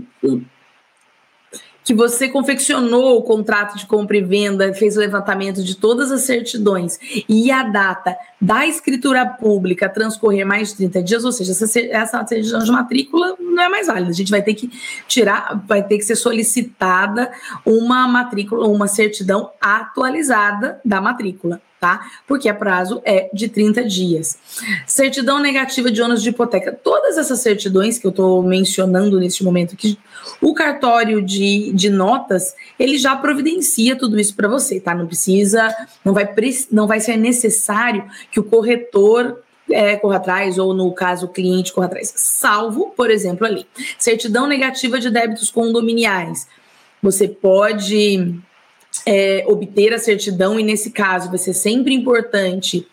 [1.91, 6.21] que você confeccionou o contrato de compra e venda, fez o levantamento de todas as
[6.21, 11.51] certidões e a data da escritura pública transcorrer mais de 30 dias, ou seja,
[11.91, 14.09] essa, certidão de matrícula não é mais válida.
[14.09, 14.71] A gente vai ter que
[15.09, 17.33] tirar, vai ter que ser solicitada
[17.67, 22.11] uma matrícula, uma certidão atualizada da matrícula tá?
[22.27, 24.39] Porque a prazo é de 30 dias.
[24.87, 26.73] Certidão negativa de ônus de hipoteca.
[26.73, 29.99] Todas essas certidões que eu estou mencionando neste momento, que
[30.43, 34.95] o cartório de, de notas, ele já providencia tudo isso para você, tá?
[34.95, 36.29] Não precisa, não vai,
[36.71, 41.73] não vai ser necessário que o corretor é, corra atrás, ou no caso, o cliente
[41.73, 42.13] corra atrás.
[42.15, 43.67] Salvo, por exemplo, ali,
[43.99, 46.47] certidão negativa de débitos condominiais.
[47.03, 48.39] Você pode
[49.07, 52.87] é, obter a certidão, e nesse caso vai ser sempre importante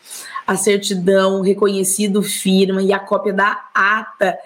[0.46, 4.38] a certidão, reconhecido firma e a cópia da ata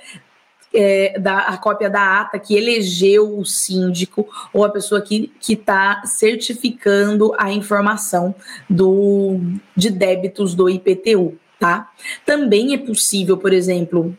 [0.74, 6.02] é, da, a cópia da ata que elegeu o síndico ou a pessoa que está
[6.06, 8.34] certificando a informação
[8.70, 9.40] do,
[9.76, 11.92] de débitos do IPTU, tá?
[12.26, 14.18] Também é possível, por exemplo,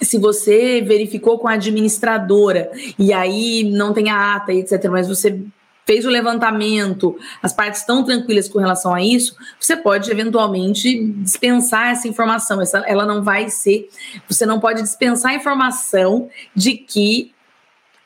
[0.00, 5.40] se você verificou com a administradora e aí não tem a ata, etc., mas você
[5.86, 11.92] fez o levantamento, as partes estão tranquilas com relação a isso, você pode eventualmente dispensar
[11.92, 12.60] essa informação.
[12.60, 13.88] Essa, ela não vai ser.
[14.28, 17.32] Você não pode dispensar a informação de que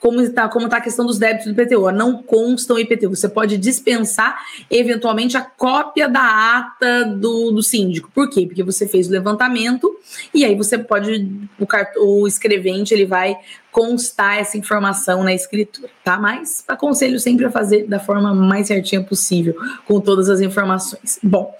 [0.00, 1.90] como está como tá a questão dos débitos do IPTU.
[1.92, 3.10] Não constam IPTU.
[3.10, 4.36] Você pode dispensar,
[4.70, 8.10] eventualmente, a cópia da ata do, do síndico.
[8.14, 8.46] Por quê?
[8.46, 9.94] Porque você fez o levantamento
[10.34, 13.36] e aí você pode, o, cart, o escrevente, ele vai
[13.70, 16.18] constar essa informação na escritura, tá?
[16.18, 19.54] Mas aconselho sempre a fazer da forma mais certinha possível,
[19.86, 21.20] com todas as informações.
[21.22, 21.54] Bom,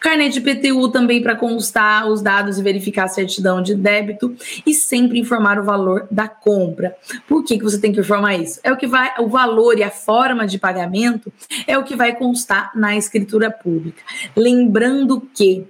[0.00, 4.34] Carnet de PTU também para constar os dados e verificar a certidão de débito
[4.66, 6.96] e sempre informar o valor da compra.
[7.26, 8.60] Por que, que você tem que informar isso?
[8.62, 11.32] É o que vai, o valor e a forma de pagamento
[11.66, 14.02] é o que vai constar na escritura pública.
[14.36, 15.66] Lembrando que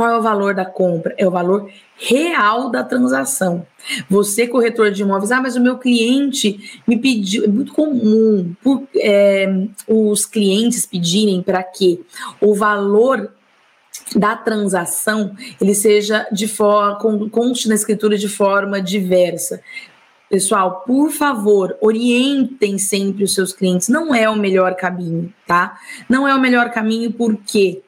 [0.00, 1.14] qual é o valor da compra?
[1.18, 3.66] É o valor real da transação.
[4.08, 7.44] Você, corretor de imóveis, ah, mas o meu cliente me pediu.
[7.44, 9.46] É muito comum por, é,
[9.86, 12.02] os clientes pedirem para que
[12.40, 13.30] o valor
[14.16, 19.60] da transação ele seja de forma conste na escritura de forma diversa.
[20.30, 23.90] Pessoal, por favor, orientem sempre os seus clientes.
[23.90, 25.78] Não é o melhor caminho, tá?
[26.08, 27.82] Não é o melhor caminho porque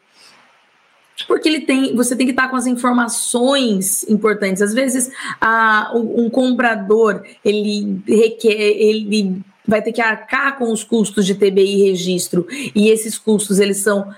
[1.27, 4.63] porque ele tem, você tem que estar com as informações importantes.
[4.63, 11.25] Às vezes, a, um, comprador ele requer, ele vai ter que arcar com os custos
[11.25, 14.13] de TBI e registro, e esses custos eles são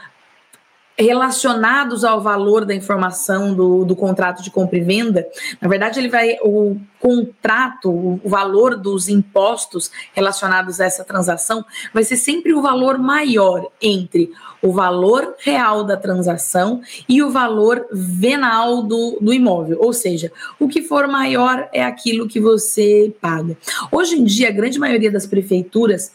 [0.97, 5.27] relacionados ao valor da informação do, do contrato de compra e venda,
[5.61, 12.05] na verdade ele vai o contrato, o valor dos impostos relacionados a essa transação vai
[12.05, 14.31] ser sempre o valor maior entre
[14.63, 20.67] o valor real da transação e o valor venal do, do imóvel, ou seja, o
[20.67, 23.57] que for maior é aquilo que você paga.
[23.93, 26.13] Hoje em dia, a grande maioria das prefeituras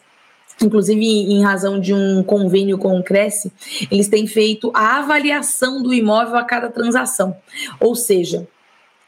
[0.61, 3.51] inclusive em razão de um convênio com o Cresce,
[3.89, 7.35] eles têm feito a avaliação do imóvel a cada transação.
[7.79, 8.47] Ou seja,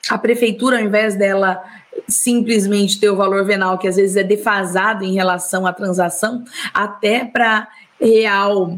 [0.09, 1.63] a prefeitura, ao invés dela
[2.07, 7.25] simplesmente ter o valor venal, que às vezes é defasado em relação à transação, até
[7.25, 7.67] para
[7.99, 8.77] real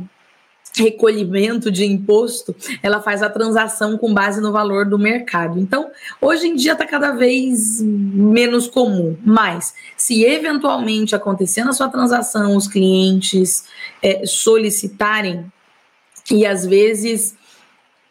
[0.75, 5.59] recolhimento de imposto, ela faz a transação com base no valor do mercado.
[5.59, 11.89] Então, hoje em dia está cada vez menos comum, mas se eventualmente acontecer na sua
[11.89, 13.65] transação, os clientes
[14.01, 15.45] é, solicitarem,
[16.31, 17.36] e às vezes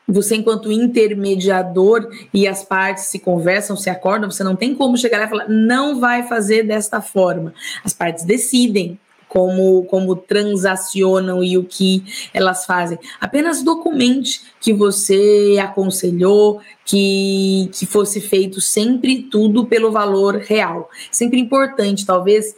[0.07, 5.19] você, enquanto intermediador, e as partes se conversam, se acordam, você não tem como chegar
[5.19, 7.55] lá e falar, não vai fazer desta forma.
[7.85, 8.99] As partes decidem
[9.33, 12.99] como, como transacionam e o que elas fazem.
[13.19, 20.91] Apenas documente que você aconselhou que, que fosse feito sempre tudo pelo valor real.
[21.11, 22.55] Sempre importante, talvez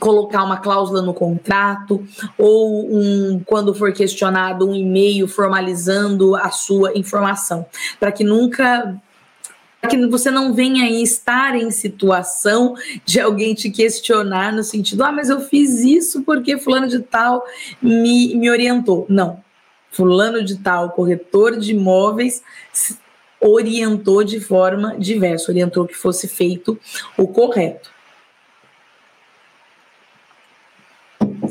[0.00, 2.02] colocar uma cláusula no contrato
[2.38, 7.66] ou um quando for questionado um e-mail formalizando a sua informação
[8.00, 8.98] para que nunca
[9.86, 15.12] que você não venha aí estar em situação de alguém te questionar no sentido, ah,
[15.12, 17.44] mas eu fiz isso porque fulano de tal
[17.80, 19.06] me, me orientou.
[19.08, 19.42] Não.
[19.90, 22.42] Fulano de tal, corretor de imóveis,
[23.40, 26.78] orientou de forma diversa, orientou que fosse feito
[27.16, 27.92] o correto.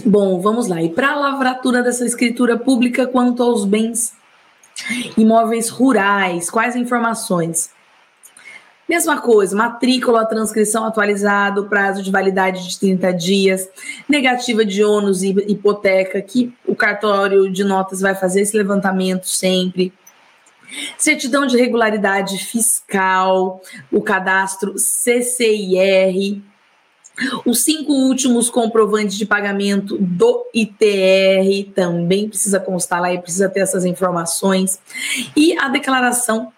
[0.06, 0.82] Bom, vamos lá.
[0.82, 4.13] E para a lavratura dessa escritura pública quanto aos bens
[5.17, 7.69] imóveis rurais, quais informações?
[8.88, 13.69] Mesma coisa, matrícula, transcrição atualizado, prazo de validade de 30 dias,
[14.10, 19.93] negativa de ônus e hipoteca, que o cartório de notas vai fazer esse levantamento sempre.
[20.98, 26.41] Certidão de regularidade fiscal, o cadastro CCIR,
[27.46, 33.60] os cinco últimos comprovantes de pagamento do ITR também precisa constar lá e precisa ter
[33.60, 34.80] essas informações.
[35.36, 36.52] E a declaração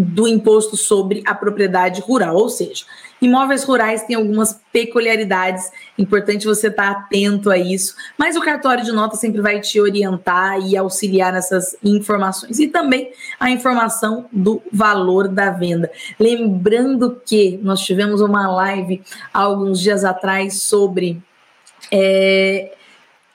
[0.00, 2.84] do imposto sobre a propriedade rural, ou seja,
[3.20, 8.92] imóveis rurais têm algumas peculiaridades, importante você estar atento a isso, mas o cartório de
[8.92, 15.28] nota sempre vai te orientar e auxiliar nessas informações e também a informação do valor
[15.28, 15.90] da venda.
[16.18, 19.02] Lembrando que nós tivemos uma live
[19.32, 21.22] alguns dias atrás sobre
[21.90, 22.72] é,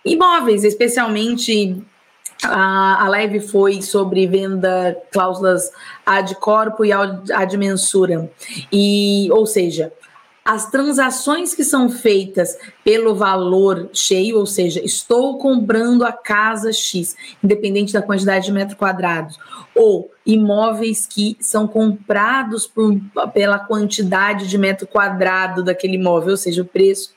[0.03, 1.83] imóveis, especialmente
[2.43, 5.71] a, live foi sobre venda cláusulas
[6.05, 8.29] ad corpo e ad mensura.
[8.71, 9.91] E, ou seja,
[10.47, 17.17] as transações que são feitas pelo valor cheio, ou seja, estou comprando a casa X,
[17.43, 19.37] independente da quantidade de metros quadrados,
[19.75, 22.97] ou imóveis que são comprados por,
[23.33, 27.16] pela quantidade de metro quadrado daquele imóvel, ou seja, o preço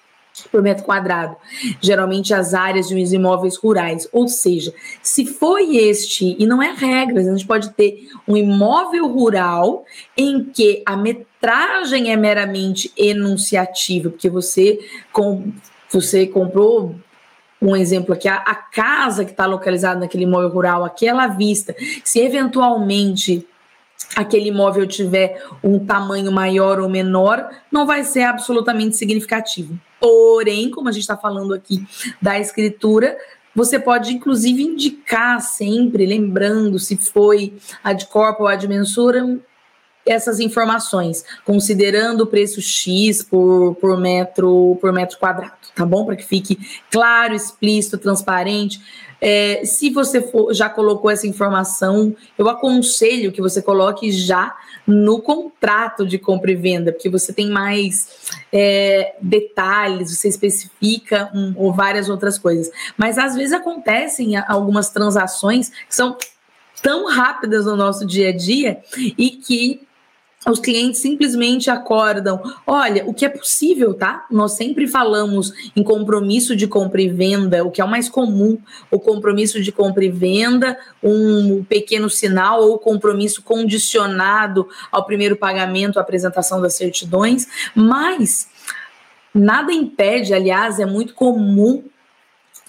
[0.51, 1.37] por metro quadrado,
[1.81, 4.09] geralmente as áreas de imóveis rurais.
[4.13, 9.09] Ou seja, se foi este, e não é regra, a gente pode ter um imóvel
[9.09, 9.85] rural
[10.17, 14.79] em que a metragem é meramente enunciativa, porque você,
[15.13, 15.53] com,
[15.91, 16.95] você comprou
[17.61, 22.21] um exemplo aqui, a, a casa que está localizada naquele imóvel rural, aquela vista, se
[22.21, 23.47] eventualmente
[24.17, 29.79] aquele imóvel tiver um tamanho maior ou menor, não vai ser absolutamente significativo.
[30.01, 31.87] Porém, como a gente está falando aqui
[32.21, 33.17] da escritura,
[33.55, 39.41] você pode, inclusive, indicar sempre, lembrando se foi ad corpo ou ad mensuram,
[40.07, 46.07] essas informações, considerando o preço X por, por, metro, por metro quadrado, tá bom?
[46.07, 46.59] Para que fique
[46.91, 48.81] claro, explícito, transparente.
[49.21, 54.57] É, se você for, já colocou essa informação, eu aconselho que você coloque já
[54.87, 58.09] no contrato de compra e venda, porque você tem mais
[58.53, 62.71] é, detalhes, você especifica um, ou várias outras coisas.
[62.97, 66.17] Mas às vezes acontecem algumas transações que são
[66.83, 69.87] tão rápidas no nosso dia a dia e que
[70.49, 72.41] os clientes simplesmente acordam.
[72.67, 74.25] Olha, o que é possível, tá?
[74.31, 78.59] Nós sempre falamos em compromisso de compra e venda, o que é o mais comum,
[78.91, 85.99] o compromisso de compra e venda, um pequeno sinal ou compromisso condicionado ao primeiro pagamento,
[85.99, 88.49] à apresentação das certidões, mas
[89.35, 91.85] nada impede, aliás, é muito comum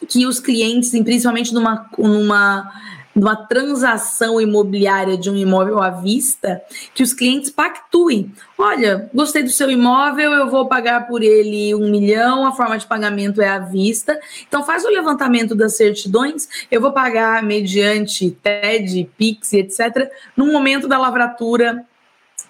[0.08, 2.70] que os clientes, principalmente numa, numa
[3.16, 6.62] numa transação imobiliária de um imóvel à vista,
[6.94, 8.32] que os clientes pactuem.
[8.58, 12.86] Olha, gostei do seu imóvel, eu vou pagar por ele um milhão, a forma de
[12.86, 14.20] pagamento é à vista.
[14.48, 20.88] Então faz o levantamento das certidões, eu vou pagar mediante TED, PIX, etc., no momento
[20.88, 21.86] da lavratura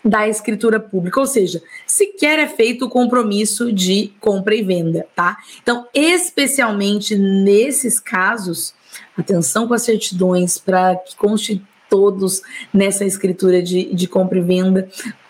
[0.04, 5.38] da escritura pública, ou seja, sequer é feito o compromisso de compra e venda, tá?
[5.62, 8.74] Então, especialmente nesses casos,
[9.18, 12.42] atenção com as certidões para que conste todos
[12.74, 14.88] nessa escritura de, de compra e venda,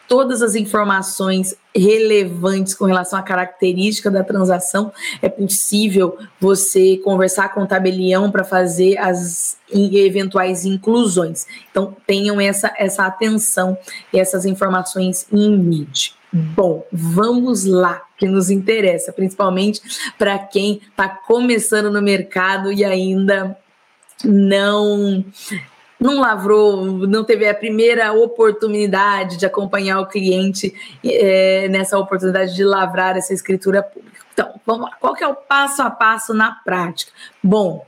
[0.07, 4.91] todas as informações relevantes com relação à característica da transação.
[5.21, 11.47] É possível você conversar com o tabelião para fazer as eventuais inclusões.
[11.71, 13.77] Então, tenham essa, essa atenção
[14.13, 16.13] e essas informações em mente.
[16.33, 19.81] Bom, vamos lá, que nos interessa, principalmente
[20.17, 23.57] para quem está começando no mercado e ainda
[24.23, 25.25] não
[25.99, 30.73] não lavrou, não teve a primeira oportunidade de acompanhar o cliente
[31.05, 34.17] é, nessa oportunidade de lavrar essa escritura pública.
[34.33, 34.97] Então, vamos lá.
[34.99, 37.11] Qual que é o passo a passo na prática?
[37.43, 37.85] Bom,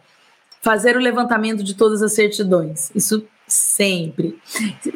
[0.62, 2.92] fazer o levantamento de todas as certidões.
[2.94, 4.38] Isso sempre.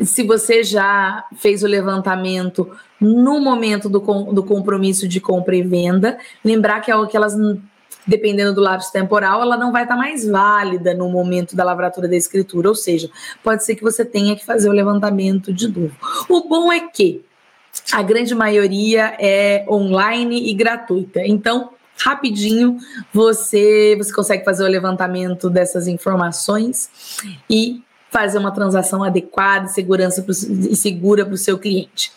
[0.03, 6.17] Se você já fez o levantamento no momento do, do compromisso de compra e venda,
[6.43, 7.35] lembrar que aquelas
[8.05, 12.15] dependendo do lapso temporal, ela não vai estar mais válida no momento da lavratura da
[12.15, 13.09] escritura, ou seja,
[13.43, 15.93] pode ser que você tenha que fazer o levantamento de novo.
[16.29, 17.25] O bom é que
[17.91, 21.19] a grande maioria é online e gratuita.
[21.25, 22.77] Então, rapidinho
[23.11, 26.89] você você consegue fazer o levantamento dessas informações
[27.49, 27.83] e
[28.19, 32.11] fazer uma transação adequada, segurança pro, e segura para o seu cliente.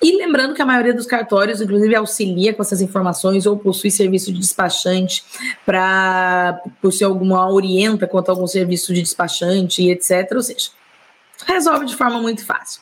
[0.00, 4.32] E lembrando que a maioria dos cartórios, inclusive, auxilia com essas informações ou possui serviço
[4.32, 5.24] de despachante
[5.66, 10.30] para, por se alguma orienta quanto a algum serviço de despachante e etc.
[10.34, 10.70] Ou seja,
[11.46, 12.80] resolve de forma muito fácil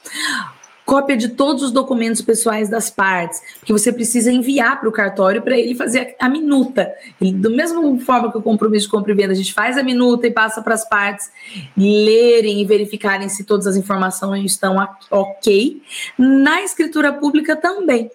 [0.87, 5.43] cópia de todos os documentos pessoais das partes, porque você precisa enviar para o cartório
[5.43, 6.95] para ele fazer a, a minuta.
[7.21, 9.83] E, do mesmo forma que o compromisso de compra e venda, a gente faz a
[9.83, 11.29] minuta e passa para as partes
[11.77, 14.77] lerem e verificarem se todas as informações estão
[15.11, 15.83] ok.
[16.17, 18.09] Na escritura pública também.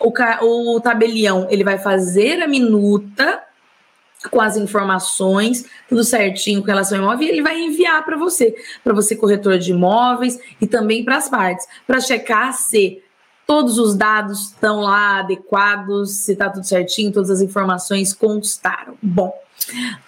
[0.00, 3.42] O, o tabelião ele vai fazer a minuta
[4.30, 8.54] com as informações, tudo certinho com relação ao imóvel, e ele vai enviar para você,
[8.82, 13.02] para você corretor de imóveis e também para as partes, para checar se
[13.46, 18.96] todos os dados estão lá adequados, se está tudo certinho, todas as informações constaram.
[19.02, 19.32] Bom,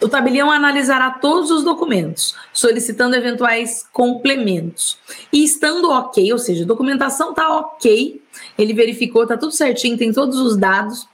[0.01, 4.99] o tabelião analisará todos os documentos, solicitando eventuais complementos.
[5.33, 8.23] E estando ok, ou seja, a documentação está ok,
[8.59, 11.09] ele verificou, está tudo certinho, tem todos os dados,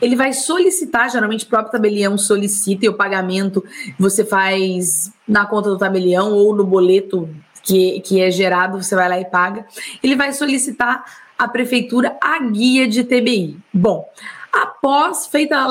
[0.00, 3.64] ele vai solicitar, geralmente o próprio tabelião solicita e o pagamento
[3.98, 7.28] você faz na conta do tabelião ou no boleto
[7.62, 9.66] que, que é gerado, você vai lá e paga.
[10.02, 11.04] Ele vai solicitar
[11.38, 13.58] a prefeitura a guia de TBI.
[13.72, 14.08] Bom,
[14.52, 15.66] após feita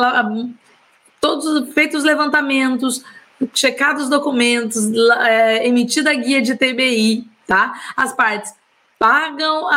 [1.20, 3.04] todos feitos os levantamentos,
[3.54, 4.92] checados os documentos,
[5.26, 7.74] é, emitida a guia de TBI, tá?
[7.96, 8.54] As partes
[8.98, 9.76] pagam a,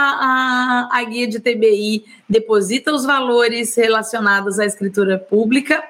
[0.93, 5.83] a, a guia de TBI, depositam os valores relacionados à escritura pública,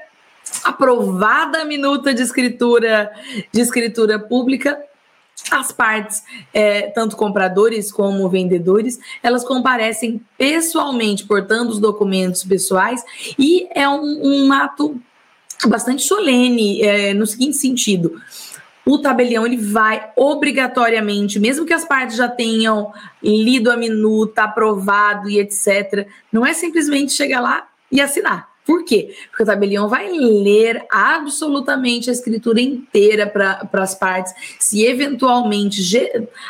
[0.64, 3.12] aprovada a minuta de escritura
[3.52, 4.78] de escritura pública,
[5.50, 6.22] as partes,
[6.52, 13.02] é, tanto compradores como vendedores, elas comparecem pessoalmente, portando os documentos pessoais,
[13.38, 15.00] e é um, um ato
[15.66, 18.20] bastante solene, é, no seguinte sentido.
[18.88, 22.90] O tabelião ele vai obrigatoriamente, mesmo que as partes já tenham
[23.22, 28.48] lido a minuta, aprovado e etc., não é simplesmente chegar lá e assinar.
[28.64, 29.14] Por quê?
[29.28, 34.32] Porque o tabelião vai ler absolutamente a escritura inteira para as partes.
[34.58, 35.82] Se eventualmente,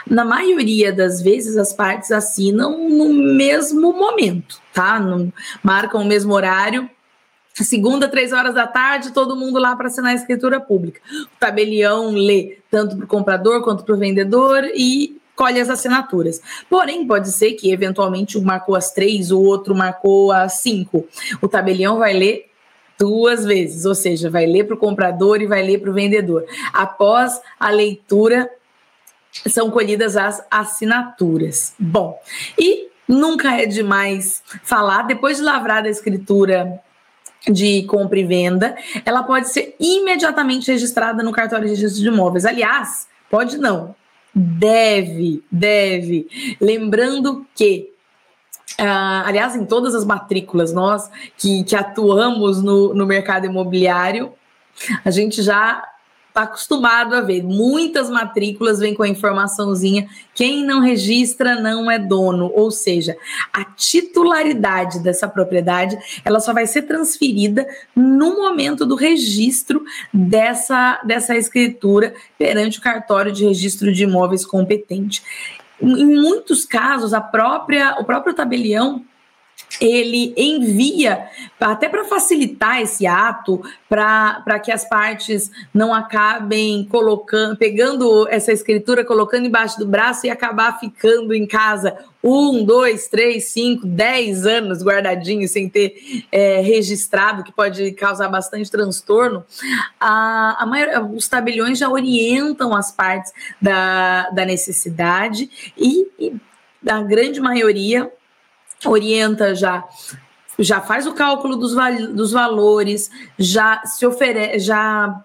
[0.08, 5.00] na maioria das vezes, as partes assinam no mesmo momento, tá?
[5.00, 6.88] No, marcam o mesmo horário
[7.64, 11.00] Segunda, três horas da tarde, todo mundo lá para assinar a escritura pública.
[11.12, 16.40] O tabelião lê tanto para o comprador quanto para o vendedor e colhe as assinaturas.
[16.68, 21.06] Porém, pode ser que eventualmente um marcou as três, o outro marcou as cinco.
[21.40, 22.50] O tabelião vai ler
[22.98, 26.44] duas vezes, ou seja, vai ler para o comprador e vai ler para o vendedor.
[26.72, 28.50] Após a leitura,
[29.46, 31.74] são colhidas as assinaturas.
[31.78, 32.20] Bom,
[32.58, 36.80] e nunca é demais falar, depois de lavrada a escritura
[37.50, 42.44] de compra e venda, ela pode ser imediatamente registrada no cartório de registro de imóveis.
[42.44, 43.94] Aliás, pode não,
[44.34, 46.28] deve, deve.
[46.60, 47.92] Lembrando que
[48.80, 54.32] Uh, aliás, em todas as matrículas, nós que, que atuamos no, no mercado imobiliário,
[55.04, 55.82] a gente já
[56.38, 57.42] está acostumado a ver.
[57.42, 62.52] Muitas matrículas vêm com a informaçãozinha: quem não registra não é dono.
[62.54, 63.16] Ou seja,
[63.52, 71.36] a titularidade dessa propriedade ela só vai ser transferida no momento do registro dessa, dessa
[71.36, 75.22] escritura perante o cartório de registro de imóveis competente.
[75.80, 79.04] Em muitos casos, a própria, o próprio tabelião
[79.80, 81.28] ele envia,
[81.60, 89.04] até para facilitar esse ato, para que as partes não acabem colocando, pegando essa escritura,
[89.04, 94.82] colocando embaixo do braço e acabar ficando em casa um, dois, três, cinco, dez anos
[94.82, 99.44] guardadinho sem ter é, registrado, que pode causar bastante transtorno,
[100.00, 106.34] a, a maior, os tabeliões já orientam as partes da, da necessidade e, e
[106.82, 108.10] da grande maioria
[108.84, 109.84] orienta já
[110.58, 111.72] já faz o cálculo dos,
[112.12, 115.22] dos valores, já se oferece, já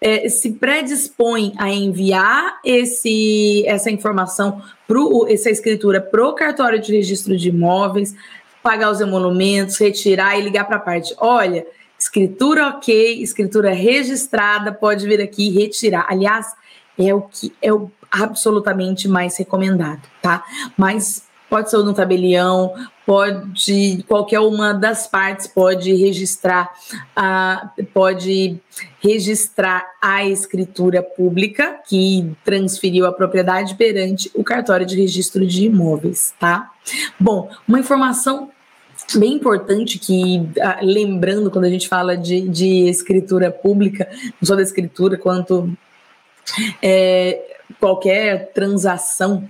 [0.00, 6.92] é, se predispõe a enviar esse, essa informação, pro, essa escritura para o cartório de
[6.92, 8.14] registro de imóveis,
[8.62, 11.14] pagar os emolumentos, retirar e ligar para a parte.
[11.18, 11.66] Olha,
[11.98, 16.06] escritura ok, escritura registrada, pode vir aqui retirar.
[16.08, 16.46] Aliás,
[16.98, 20.42] é o que é o absolutamente mais recomendado, tá?
[20.76, 22.74] Mas pode ser no tabelião,
[23.06, 26.70] pode qualquer uma das partes pode registrar
[27.16, 28.60] a pode
[29.00, 36.34] registrar a escritura pública que transferiu a propriedade perante o cartório de registro de imóveis,
[36.38, 36.70] tá?
[37.18, 38.50] Bom, uma informação
[39.16, 44.08] bem importante que, ah, lembrando, quando a gente fala de, de escritura pública,
[44.40, 45.72] não só da escritura, quanto
[46.82, 47.40] é,
[47.78, 49.48] qualquer transação,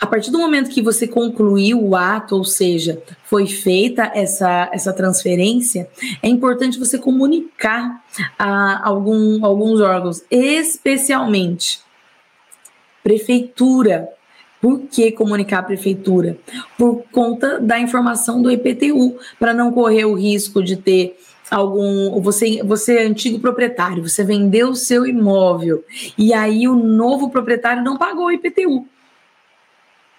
[0.00, 4.92] a partir do momento que você concluiu o ato, ou seja, foi feita essa, essa
[4.92, 5.88] transferência,
[6.22, 8.04] é importante você comunicar
[8.38, 11.80] a algum, alguns órgãos, especialmente
[13.02, 14.08] prefeitura.
[14.60, 16.36] Por que comunicar a prefeitura?
[16.76, 21.16] Por conta da informação do IPTU, para não correr o risco de ter
[21.50, 25.82] algum você você é antigo proprietário, você vendeu o seu imóvel
[26.18, 28.86] e aí o novo proprietário não pagou o IPTU.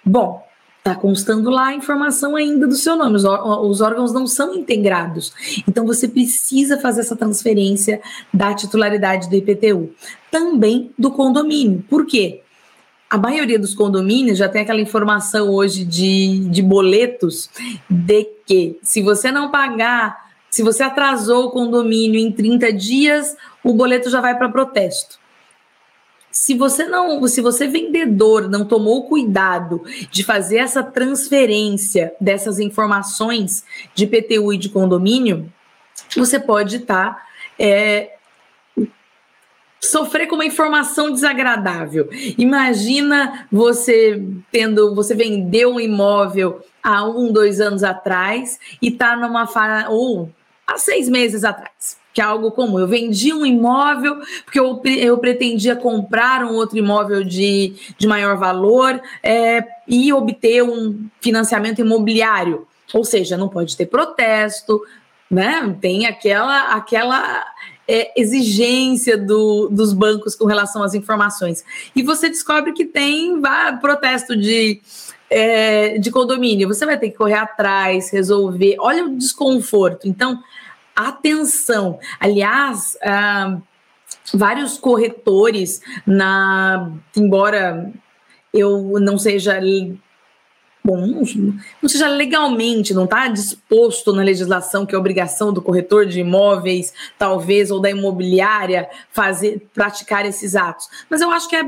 [0.05, 0.43] Bom,
[0.79, 5.33] está constando lá a informação ainda do seu nome, os, os, órgãos não são integrados.
[5.67, 8.01] Então você precisa fazer essa transferência
[8.33, 9.93] da titularidade do IPTU.
[10.31, 11.83] Também do condomínio.
[11.89, 12.41] Por quê?
[13.09, 17.49] A maioria dos condomínios já tem aquela informação hoje de, de boletos
[17.89, 23.73] de que se você não pagar, se você atrasou o condomínio em 30 dias, o
[23.73, 25.19] boleto já vai para protesto
[26.31, 33.63] se você não, se você vendedor não tomou cuidado de fazer essa transferência dessas informações
[33.95, 35.51] de PTU e de condomínio,
[36.15, 37.25] você pode estar tá,
[37.57, 38.15] é,
[39.81, 42.09] sofrer com uma informação desagradável.
[42.37, 44.21] Imagina você
[44.51, 50.31] tendo, você vendeu um imóvel há um, dois anos atrás e está numa fase, ou
[50.67, 52.79] há seis meses atrás, que é algo comum.
[52.79, 58.37] Eu vendi um imóvel porque eu, eu pretendia comprar um outro imóvel de, de maior
[58.37, 62.67] valor é, e obter um financiamento imobiliário.
[62.93, 64.81] Ou seja, não pode ter protesto,
[65.29, 65.75] né?
[65.79, 67.45] Tem aquela aquela
[67.89, 71.65] é, exigência do, dos bancos com relação às informações.
[71.95, 74.79] E você descobre que tem vá, protesto de,
[75.27, 76.67] é, de condomínio.
[76.67, 78.75] Você vai ter que correr atrás, resolver.
[78.79, 80.07] Olha o desconforto.
[80.07, 80.39] Então,
[81.07, 81.99] atenção.
[82.19, 83.57] Aliás, ah,
[84.33, 87.91] vários corretores, na embora
[88.53, 89.59] eu não seja
[90.83, 91.23] bom,
[91.81, 96.93] não seja legalmente, não está disposto na legislação que é obrigação do corretor de imóveis,
[97.17, 100.87] talvez, ou da imobiliária, fazer, praticar esses atos.
[101.09, 101.63] Mas eu acho que é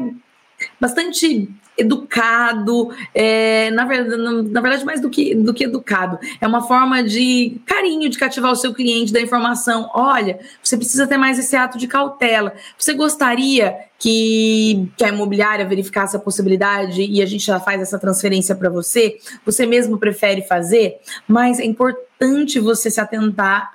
[0.79, 6.61] bastante educado, é, na, verdade, na verdade, mais do que, do que educado, é uma
[6.61, 9.89] forma de carinho de cativar o seu cliente da informação.
[9.93, 12.53] Olha, você precisa ter mais esse ato de cautela.
[12.77, 17.97] Você gostaria que, que a imobiliária verificasse a possibilidade e a gente já faz essa
[17.97, 19.17] transferência para você?
[19.45, 20.97] Você mesmo prefere fazer?
[21.27, 23.71] Mas é importante você se atentar,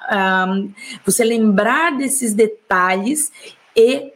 [0.48, 0.70] um,
[1.04, 3.32] você lembrar desses detalhes
[3.74, 4.12] e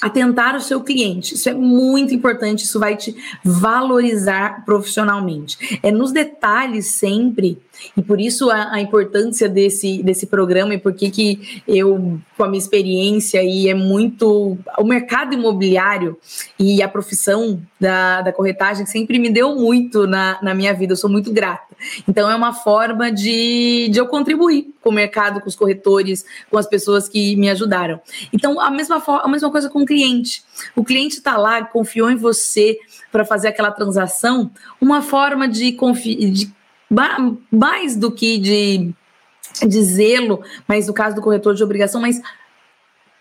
[0.00, 1.34] atentar o seu cliente.
[1.34, 5.78] Isso é muito importante, isso vai te valorizar profissionalmente.
[5.82, 7.58] É nos detalhes sempre,
[7.96, 12.48] e por isso a, a importância desse, desse programa e por que eu, com a
[12.48, 14.58] minha experiência, e é muito.
[14.78, 16.18] O mercado imobiliário
[16.58, 20.96] e a profissão da, da corretagem sempre me deu muito na, na minha vida, eu
[20.96, 21.70] sou muito grata.
[22.06, 26.58] Então é uma forma de, de eu contribuir com o mercado, com os corretores, com
[26.58, 28.00] as pessoas que me ajudaram.
[28.32, 30.42] Então, a mesma, a mesma coisa com o cliente.
[30.74, 32.78] O cliente está lá, confiou em você
[33.10, 34.50] para fazer aquela transação,
[34.80, 35.76] uma forma de,
[36.30, 36.52] de
[37.50, 38.90] mais do que de,
[39.66, 42.20] de zelo, mas no caso do corretor de obrigação, mas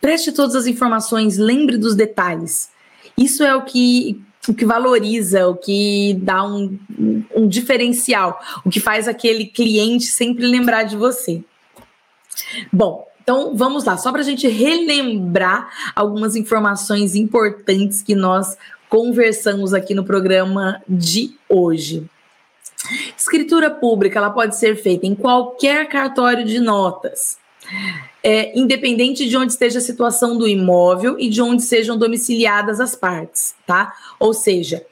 [0.02, 2.72] preste todas as informações, lembre dos detalhes.
[3.18, 6.80] Isso é o que o que valoriza, o que dá um,
[7.36, 11.44] um diferencial, o que faz aquele cliente sempre lembrar de você.
[12.72, 18.58] Bom, então vamos lá, só para a gente relembrar algumas informações importantes que nós
[18.88, 22.10] conversamos aqui no programa de hoje.
[23.18, 27.38] Escritura pública ela pode ser feita em qualquer cartório de notas,
[28.24, 32.96] é, independente de onde esteja a situação do imóvel e de onde sejam domiciliadas as
[32.96, 33.94] partes, tá?
[34.20, 34.86] Ou seja,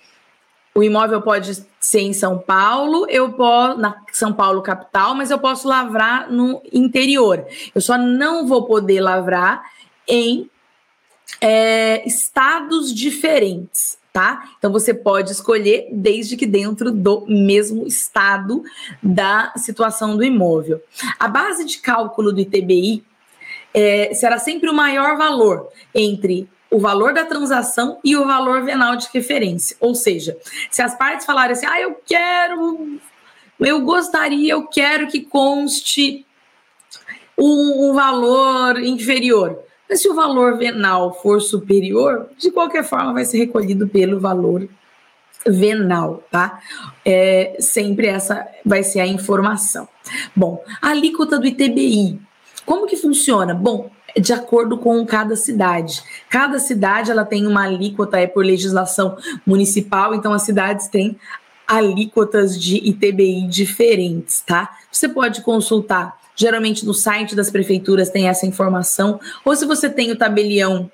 [0.77, 5.39] o imóvel pode ser em São Paulo, eu posso na São Paulo capital, mas eu
[5.39, 7.45] posso lavrar no interior.
[7.73, 9.63] Eu só não vou poder lavrar
[10.07, 10.47] em
[11.41, 14.49] é, estados diferentes, tá?
[14.57, 18.63] Então você pode escolher desde que dentro do mesmo estado
[19.01, 20.81] da situação do imóvel.
[21.19, 23.03] A base de cálculo do ITBI
[23.71, 28.95] é, será sempre o maior valor entre o valor da transação e o valor venal
[28.95, 29.77] de referência.
[29.79, 30.35] Ou seja,
[30.71, 32.99] se as partes falarem assim, ah, eu quero,
[33.59, 36.25] eu gostaria, eu quero que conste
[37.37, 39.66] um, um valor inferior.
[39.89, 44.67] Mas se o valor venal for superior, de qualquer forma vai ser recolhido pelo valor
[45.45, 46.59] venal, tá?
[47.05, 49.87] É, sempre essa vai ser a informação.
[50.35, 52.19] Bom, a alíquota do ITBI
[52.67, 53.53] como que funciona?
[53.53, 56.03] Bom, de acordo com cada cidade.
[56.29, 61.17] Cada cidade ela tem uma alíquota, é por legislação municipal, então as cidades têm
[61.65, 64.77] alíquotas de ITBI diferentes, tá?
[64.91, 70.11] Você pode consultar, geralmente no site das prefeituras tem essa informação, ou se você tem
[70.11, 70.89] o tabelião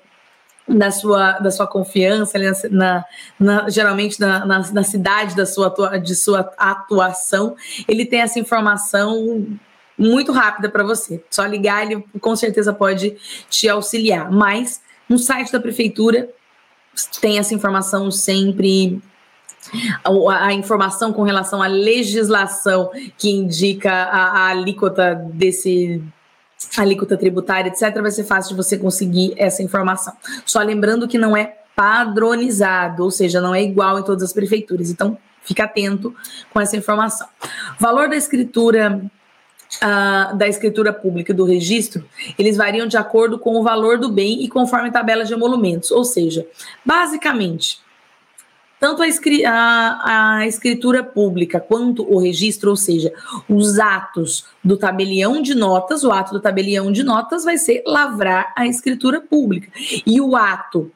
[0.66, 2.38] da sua, da sua confiança,
[2.70, 3.04] na,
[3.38, 5.68] na, geralmente na, na, na, cidade da sua,
[5.98, 7.54] de sua atuação,
[7.86, 9.46] ele tem essa informação
[9.96, 11.22] muito rápida para você.
[11.30, 13.14] Só ligar, ele com certeza pode
[13.50, 14.32] te auxiliar.
[14.32, 16.30] Mas no site da prefeitura
[17.20, 19.00] tem essa informação sempre.
[20.02, 26.02] A, a informação com relação à legislação que indica a, a alíquota desse
[26.76, 30.14] alíquota tributária, etc., vai ser fácil de você conseguir essa informação.
[30.46, 34.90] Só lembrando que não é padronizado, ou seja, não é igual em todas as prefeituras.
[34.90, 36.14] Então, fique atento
[36.52, 37.26] com essa informação.
[37.78, 39.02] Valor da escritura
[39.82, 42.04] uh, da escritura pública do registro,
[42.38, 45.90] eles variam de acordo com o valor do bem e conforme tabela de emolumentos.
[45.90, 46.46] Ou seja,
[46.84, 47.80] basicamente,
[48.84, 49.06] tanto a,
[49.48, 53.14] a, a, escritura pública quanto o registro, ou seja,
[53.48, 58.52] os atos do tabelião de notas, o ato do tabelião de notas vai ser lavrar
[58.54, 59.70] a escritura pública.
[60.06, 60.92] E o ato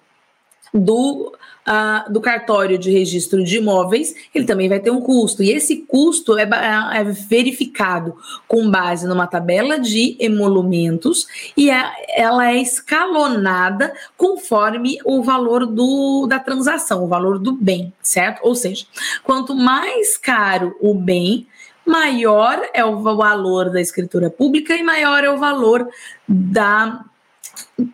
[0.74, 1.34] do
[1.68, 5.42] uh, do cartório de registro de imóveis, ele também vai ter um custo.
[5.42, 6.48] E esse custo é,
[6.94, 8.16] é verificado
[8.46, 11.84] com base numa tabela de emolumentos e é,
[12.16, 18.40] ela é escalonada conforme o valor do, da transação, o valor do bem, certo?
[18.42, 18.86] Ou seja,
[19.22, 21.46] quanto mais caro o bem,
[21.84, 25.88] maior é o valor da escritura pública e maior é o valor
[26.28, 27.02] da,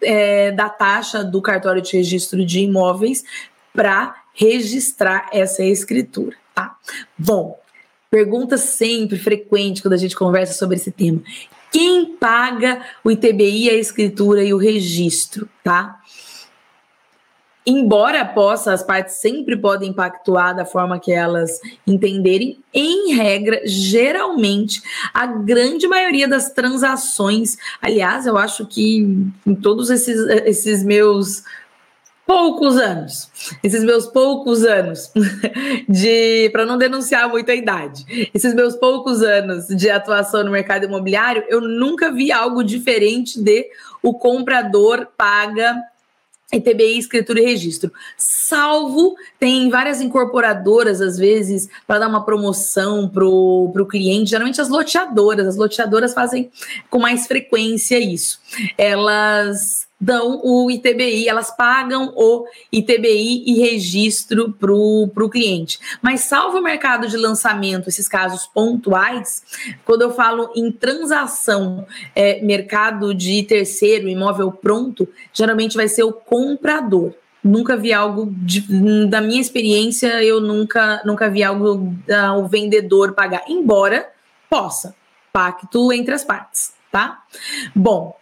[0.02, 3.24] é, da taxa do cartório de registro de imóveis
[3.74, 6.76] para registrar essa escritura, tá?
[7.18, 7.58] Bom,
[8.08, 11.20] pergunta sempre frequente quando a gente conversa sobre esse tema.
[11.72, 16.00] Quem paga o ITBI, a escritura e o registro, tá?
[17.66, 24.82] Embora possa, as partes sempre podem pactuar da forma que elas entenderem, em regra, geralmente,
[25.14, 28.98] a grande maioria das transações, aliás, eu acho que
[29.46, 31.42] em todos esses, esses meus
[32.26, 33.30] poucos anos,
[33.62, 35.10] esses meus poucos anos
[35.88, 40.84] de, para não denunciar muito a idade, esses meus poucos anos de atuação no mercado
[40.84, 43.66] imobiliário, eu nunca vi algo diferente de
[44.02, 45.76] o comprador paga
[46.52, 47.92] ETBI, escritura e registro.
[48.16, 54.68] Salvo, tem várias incorporadoras, às vezes, para dar uma promoção para o cliente, geralmente as
[54.68, 56.50] loteadoras, as loteadoras fazem
[56.88, 58.38] com mais frequência isso.
[58.78, 65.78] Elas dão o ITBI, elas pagam o ITBI e registro para o cliente.
[66.02, 69.42] Mas salvo o mercado de lançamento, esses casos pontuais,
[69.84, 76.12] quando eu falo em transação, é, mercado de terceiro, imóvel pronto, geralmente vai ser o
[76.12, 77.14] comprador.
[77.42, 83.12] Nunca vi algo de, da minha experiência, eu nunca nunca vi algo da, o vendedor
[83.12, 84.08] pagar, embora
[84.48, 84.94] possa,
[85.32, 87.22] pacto entre as partes, tá?
[87.74, 88.16] Bom,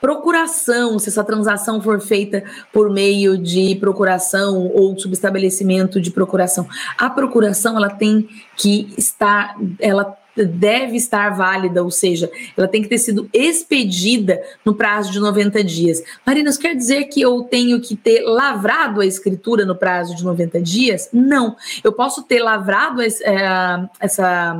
[0.00, 7.08] Procuração, se essa transação for feita por meio de procuração ou subestabelecimento de procuração, a
[7.08, 12.98] procuração ela tem que estar, ela deve estar válida, ou seja, ela tem que ter
[12.98, 16.02] sido expedida no prazo de 90 dias.
[16.26, 20.24] Marina, isso quer dizer que eu tenho que ter lavrado a escritura no prazo de
[20.24, 21.08] 90 dias?
[21.12, 24.58] Não, eu posso ter lavrado eh, essa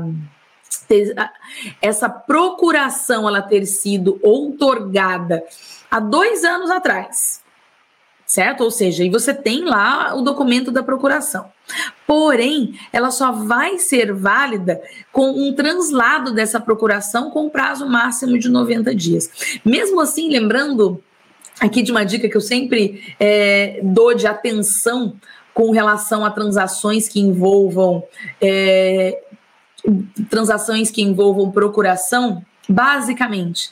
[0.86, 1.14] ter,
[1.80, 5.42] essa procuração ela ter sido outorgada
[5.90, 7.42] há dois anos atrás,
[8.26, 8.64] certo?
[8.64, 11.52] Ou seja, e você tem lá o documento da procuração.
[12.06, 14.80] Porém, ela só vai ser válida
[15.12, 19.58] com um translado dessa procuração com prazo máximo de 90 dias.
[19.64, 21.02] Mesmo assim, lembrando
[21.60, 25.14] aqui de uma dica que eu sempre é, dou de atenção
[25.54, 28.02] com relação a transações que envolvam
[28.40, 29.22] é,
[30.28, 33.70] transações que envolvam procuração, basicamente,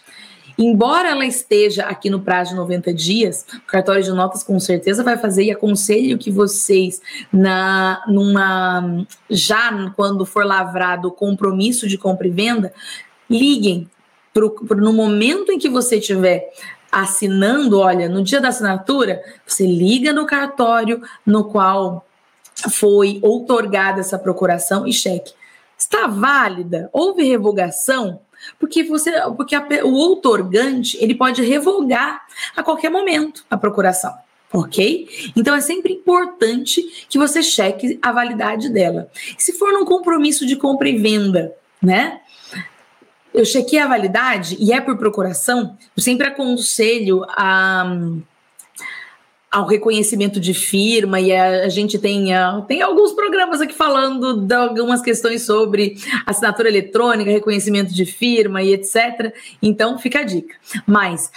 [0.58, 5.02] embora ela esteja aqui no prazo de 90 dias, o cartório de notas com certeza
[5.02, 7.00] vai fazer e aconselho que vocês
[7.32, 12.72] na numa já quando for lavrado o compromisso de compra e venda,
[13.28, 13.88] liguem
[14.32, 16.52] pro, pro, no momento em que você tiver
[16.90, 22.06] assinando, olha, no dia da assinatura, você liga no cartório no qual
[22.70, 25.32] foi outorgada essa procuração e cheque
[25.82, 26.88] está válida?
[26.92, 28.20] Houve revogação?
[28.58, 32.22] Porque você, porque a, o outorgante ele pode revogar
[32.56, 34.12] a qualquer momento a procuração.
[34.52, 35.08] Ok?
[35.34, 39.08] Então é sempre importante que você cheque a validade dela.
[39.38, 42.20] Se for num compromisso de compra e venda, né?
[43.32, 47.96] Eu chequei a validade e é por procuração, eu sempre aconselho a
[49.52, 54.38] ao reconhecimento de firma e a, a gente tem, a, tem alguns programas aqui falando
[54.38, 59.34] de algumas questões sobre assinatura eletrônica, reconhecimento de firma e etc.
[59.62, 60.56] Então fica a dica.
[60.86, 61.30] Mas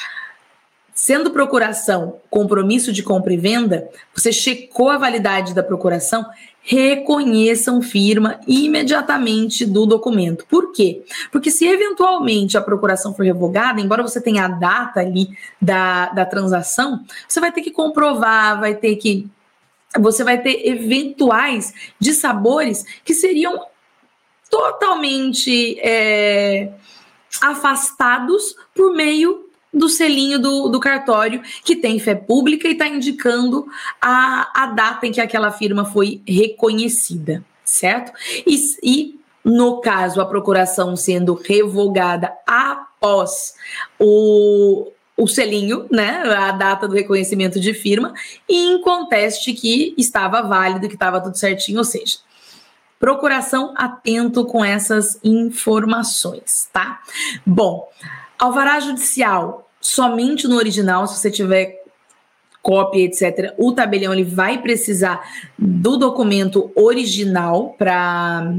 [0.97, 6.25] Sendo procuração compromisso de compra e venda, você checou a validade da procuração,
[6.65, 10.45] reconheçam firma imediatamente do documento.
[10.47, 11.03] Por quê?
[11.31, 15.29] Porque se eventualmente a procuração for revogada, embora você tenha a data ali
[15.61, 19.29] da, da transação, você vai ter que comprovar, vai ter que.
[19.99, 23.63] Você vai ter eventuais dissabores que seriam
[24.49, 26.73] totalmente é,
[27.41, 29.44] afastados por meio
[29.75, 33.67] do selinho do, do cartório que tem fé pública e está indicando
[34.01, 38.13] a, a data em que aquela firma foi reconhecida, certo?
[38.47, 43.53] E, e no caso, a procuração sendo revogada após
[43.99, 48.13] o, o selinho, né, a data do reconhecimento de firma,
[48.49, 52.17] e em conteste que estava válido, que estava tudo certinho, ou seja,
[52.99, 57.01] procuração atento com essas informações, tá?
[57.45, 57.87] Bom,
[58.39, 61.83] alvará judicial, somente no original, se você tiver
[62.61, 65.21] cópia, etc., o tabelião ele vai precisar
[65.57, 68.51] do documento original para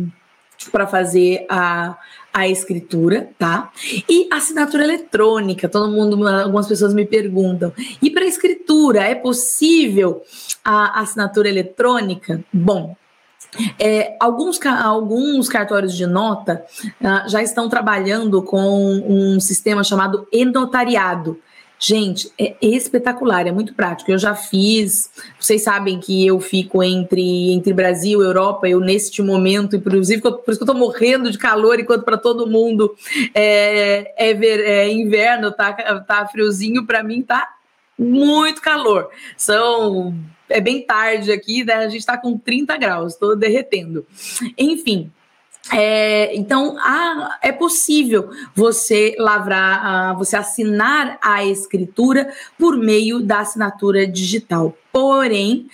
[0.73, 1.97] para fazer a,
[2.33, 3.71] a escritura, tá?
[4.09, 7.73] E assinatura eletrônica, todo mundo, algumas pessoas me perguntam.
[8.01, 10.23] E para escritura, é possível
[10.65, 12.43] a assinatura eletrônica?
[12.53, 12.97] Bom,
[13.79, 16.65] é, alguns, alguns cartórios de nota
[17.01, 21.39] uh, já estão trabalhando com um sistema chamado e-notariado.
[21.79, 24.11] Gente, é espetacular, é muito prático.
[24.11, 29.77] Eu já fiz, vocês sabem que eu fico entre, entre Brasil Europa, eu neste momento,
[29.77, 32.95] inclusive por isso que eu tô morrendo de calor, enquanto para todo mundo
[33.35, 37.56] é, é, ver, é inverno, tá, tá friozinho, para mim tá
[37.99, 39.11] muito calor.
[39.37, 40.15] São
[40.49, 41.75] é bem tarde aqui, né?
[41.75, 44.07] A gente está com 30 graus, estou derretendo.
[44.57, 45.11] Enfim.
[45.73, 53.41] É, então, a, é possível você lavrar, a, você assinar a escritura por meio da
[53.41, 54.77] assinatura digital.
[54.93, 55.69] Porém,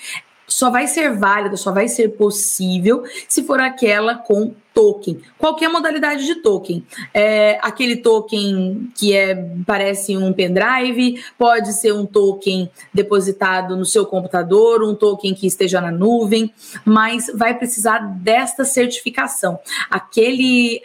[0.52, 5.20] só vai ser válida, só vai ser possível se for aquela com token.
[5.38, 6.84] Qualquer modalidade de token.
[7.12, 9.34] É, aquele token que é
[9.66, 15.80] parece um pendrive, pode ser um token depositado no seu computador, um token que esteja
[15.80, 16.52] na nuvem,
[16.84, 19.58] mas vai precisar desta certificação.
[19.90, 20.82] Aquele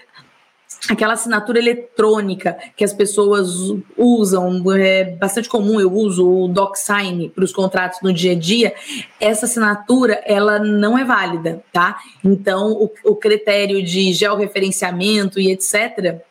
[0.89, 3.49] aquela assinatura eletrônica que as pessoas
[3.97, 8.73] usam, é bastante comum, eu uso o DocSign para os contratos no dia a dia,
[9.19, 11.97] essa assinatura, ela não é válida, tá?
[12.23, 16.21] Então, o, o critério de georreferenciamento e etc.,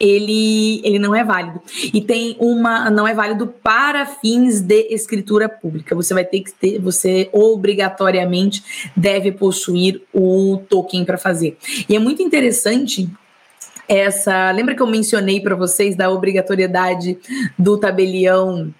[0.00, 1.60] ele, ele não é válido.
[1.92, 2.88] E tem uma.
[2.88, 5.94] não é válido para fins de escritura pública.
[5.94, 11.58] Você vai ter que ter, você obrigatoriamente deve possuir o token para fazer.
[11.86, 13.10] E é muito interessante
[13.90, 14.52] essa.
[14.52, 17.18] Lembra que eu mencionei para vocês da obrigatoriedade
[17.58, 18.72] do tabelião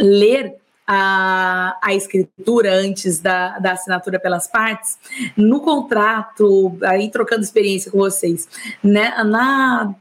[0.00, 0.54] ler
[0.86, 4.98] a, a escritura antes da, da assinatura pelas partes?
[5.36, 8.48] No contrato, aí trocando experiência com vocês,
[8.82, 9.12] né?
[9.24, 9.94] Na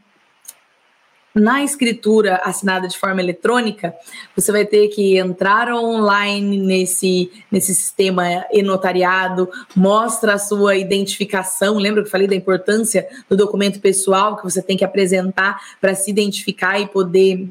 [1.39, 3.93] na escritura assinada de forma eletrônica,
[4.35, 11.77] você vai ter que entrar online nesse, nesse sistema e-notariado, mostra a sua identificação.
[11.77, 15.95] Lembra que eu falei da importância do documento pessoal que você tem que apresentar para
[15.95, 17.49] se identificar e poder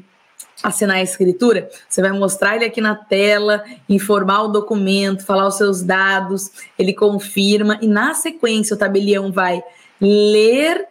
[0.61, 1.69] assinar a escritura?
[1.87, 6.93] Você vai mostrar ele aqui na tela, informar o documento, falar os seus dados, ele
[6.93, 9.61] confirma, e na sequência o tabelião vai
[9.99, 10.87] ler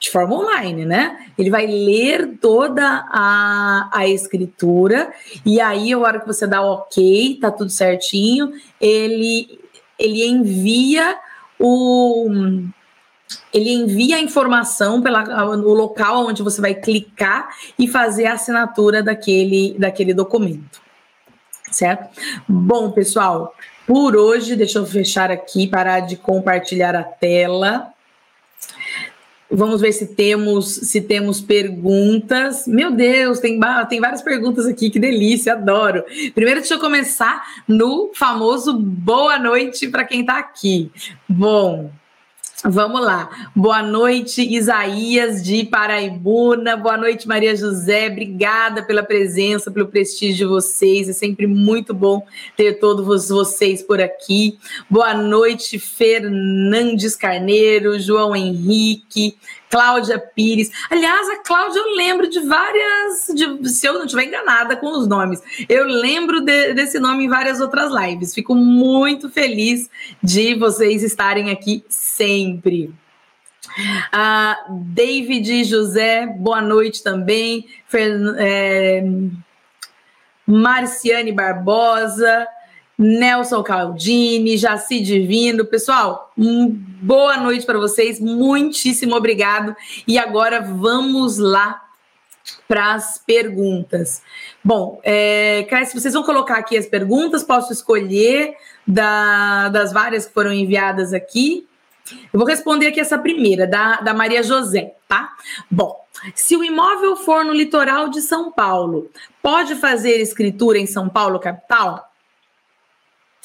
[0.00, 1.26] de forma online, né?
[1.36, 5.12] Ele vai ler toda a, a escritura
[5.44, 9.60] e aí, a hora que você dá ok, tá tudo certinho, ele,
[9.98, 11.18] ele envia
[11.58, 12.26] o
[13.52, 15.22] ele envia a informação pela
[15.56, 17.48] no local onde você vai clicar
[17.78, 20.80] e fazer a assinatura daquele, daquele documento.
[21.70, 22.08] Certo?
[22.48, 23.54] Bom, pessoal,
[23.86, 27.92] por hoje, deixa eu fechar aqui, parar de compartilhar a tela.
[29.50, 32.66] Vamos ver se temos se temos perguntas.
[32.66, 36.04] Meu Deus, tem, tem várias perguntas aqui, que delícia, adoro.
[36.34, 40.90] Primeiro, deixa eu começar no famoso boa noite para quem está aqui.
[41.28, 41.90] Bom,
[42.62, 43.50] Vamos lá.
[43.56, 46.76] Boa noite, Isaías de Paraibuna.
[46.76, 48.08] Boa noite, Maria José.
[48.08, 51.08] Obrigada pela presença, pelo prestígio de vocês.
[51.08, 52.22] É sempre muito bom
[52.58, 54.58] ter todos vocês por aqui.
[54.90, 59.38] Boa noite, Fernandes Carneiro, João Henrique,
[59.70, 60.70] Cláudia Pires.
[60.90, 65.06] Aliás, a Cláudia eu lembro de várias, de, se eu não estiver enganada com os
[65.06, 68.34] nomes, eu lembro de, desse nome em várias outras lives.
[68.34, 69.88] Fico muito feliz
[70.22, 72.92] de vocês estarem aqui sempre.
[74.12, 77.66] Uh, David José, boa noite também.
[77.86, 79.04] Fer, é,
[80.44, 82.46] Marciane Barbosa,
[83.00, 85.64] Nelson Caldini, Jaci Divino.
[85.64, 89.74] Pessoal, boa noite para vocês, muitíssimo obrigado.
[90.06, 91.82] E agora vamos lá
[92.68, 94.20] para as perguntas.
[94.62, 98.54] Bom, é, se vocês vão colocar aqui as perguntas, posso escolher
[98.86, 101.66] da, das várias que foram enviadas aqui.
[102.30, 105.32] Eu vou responder aqui essa primeira, da, da Maria José, tá?
[105.70, 109.10] Bom, se o imóvel for no litoral de São Paulo,
[109.42, 112.09] pode fazer escritura em São Paulo, capital?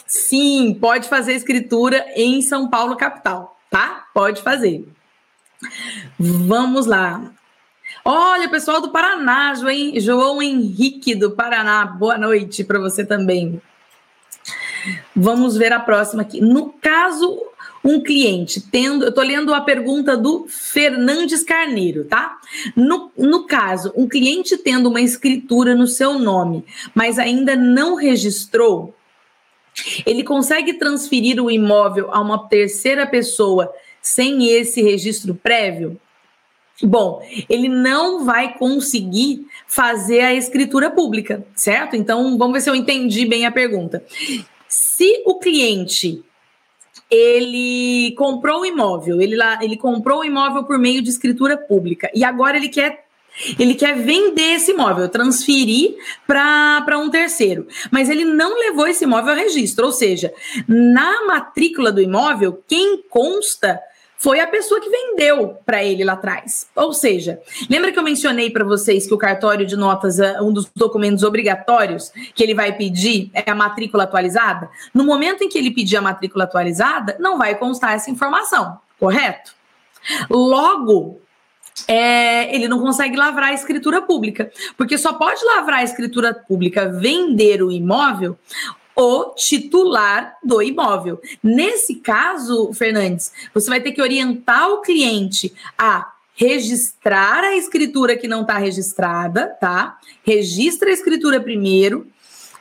[0.07, 4.05] Sim, pode fazer escritura em São Paulo, capital, tá?
[4.13, 4.87] Pode fazer.
[6.19, 7.31] Vamos lá.
[8.03, 9.53] Olha, pessoal do Paraná,
[9.97, 13.61] João Henrique do Paraná, boa noite para você também.
[15.15, 16.39] Vamos ver a próxima aqui.
[16.39, 17.41] No caso,
[17.83, 19.05] um cliente tendo.
[19.05, 22.37] Eu estou lendo a pergunta do Fernandes Carneiro, tá?
[22.75, 28.93] No, no caso, um cliente tendo uma escritura no seu nome, mas ainda não registrou,
[30.05, 35.99] ele consegue transferir o imóvel a uma terceira pessoa sem esse registro prévio?
[36.83, 41.95] Bom, ele não vai conseguir fazer a escritura pública, certo?
[41.95, 44.03] Então, vamos ver se eu entendi bem a pergunta.
[44.67, 46.21] Se o cliente
[47.09, 52.09] ele comprou o imóvel, ele, lá, ele comprou o imóvel por meio de escritura pública
[52.13, 53.04] e agora ele quer
[53.59, 59.31] ele quer vender esse imóvel, transferir para um terceiro, mas ele não levou esse imóvel
[59.31, 60.33] ao registro, ou seja,
[60.67, 63.79] na matrícula do imóvel, quem consta
[64.17, 66.67] foi a pessoa que vendeu para ele lá atrás.
[66.75, 70.51] Ou seja, lembra que eu mencionei para vocês que o cartório de notas, é um
[70.51, 74.69] dos documentos obrigatórios que ele vai pedir é a matrícula atualizada?
[74.93, 79.53] No momento em que ele pedir a matrícula atualizada, não vai constar essa informação, correto?
[80.29, 81.19] Logo,
[81.87, 86.89] é, ele não consegue lavrar a escritura pública, porque só pode lavrar a escritura pública,
[86.89, 88.37] vender o imóvel
[88.95, 91.19] o titular do imóvel.
[91.43, 98.27] Nesse caso, Fernandes, você vai ter que orientar o cliente a registrar a escritura que
[98.27, 99.97] não está registrada, tá?
[100.23, 102.07] Registra a escritura primeiro,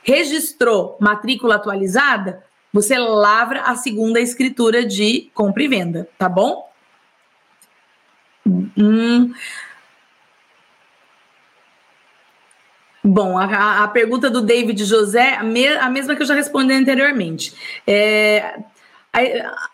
[0.03, 6.64] registrou matrícula atualizada, você lavra a segunda escritura de compra e venda, tá bom?
[8.47, 9.33] Hum,
[13.07, 16.73] Bom, a, a, pergunta do David José, a, me, a, mesma que eu já respondi
[16.73, 17.53] anteriormente.
[17.85, 18.57] É,
[19.13, 19.69] a,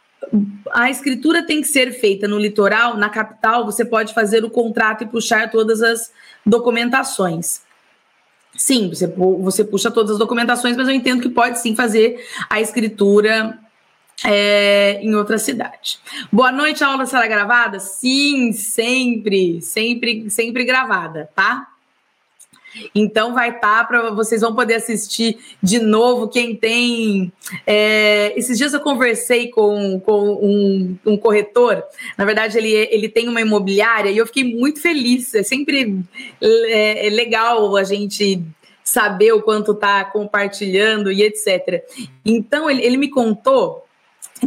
[0.74, 5.06] a, escritura tem que ser feita no litoral, na capital, você pode fazer o contrato
[5.06, 6.12] e puxar todas as
[6.46, 7.62] documentações.
[8.54, 12.60] Sim, você, você puxa todas as documentações, mas eu entendo que pode sim fazer a
[12.60, 13.58] escritura
[14.24, 16.00] é, em outra cidade.
[16.32, 17.80] Boa noite, a aula será gravada?
[17.80, 21.68] Sim, sempre, sempre, sempre gravada, tá?
[22.96, 26.28] Então vai estar tá para vocês vão poder assistir de novo.
[26.28, 27.32] Quem tem.
[27.68, 31.84] É, esses dias eu conversei com, com um, um, corretor.
[32.18, 35.34] Na verdade, ele, ele tem uma imobiliária e eu fiquei muito feliz.
[35.36, 36.00] É sempre
[36.42, 38.42] é, é legal a gente
[38.84, 41.84] saber o quanto está compartilhando e etc.
[42.26, 43.86] Então ele, ele me contou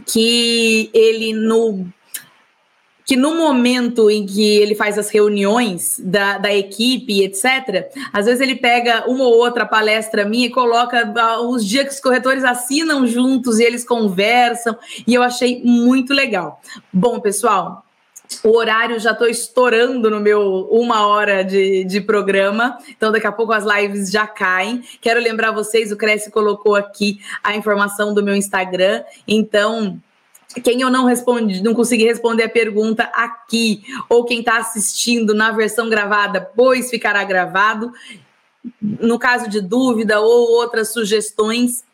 [0.07, 1.86] que ele no
[3.07, 8.40] que no momento em que ele faz as reuniões da, da equipe, etc., às vezes
[8.40, 12.42] ele pega uma ou outra palestra minha e coloca ah, os dias que os corretores
[12.45, 14.76] assinam juntos e eles conversam,
[15.07, 16.62] e eu achei muito legal.
[16.90, 17.84] Bom, pessoal,
[18.43, 23.32] o horário já estou estourando no meu uma hora de, de programa, então daqui a
[23.32, 24.82] pouco as lives já caem.
[25.01, 30.01] Quero lembrar vocês, o Cresce colocou aqui a informação do meu Instagram, então
[30.62, 35.51] quem eu não respondi, não consegui responder a pergunta aqui, ou quem está assistindo na
[35.51, 37.93] versão gravada, pois ficará gravado.
[38.80, 41.85] No caso de dúvida ou outras sugestões,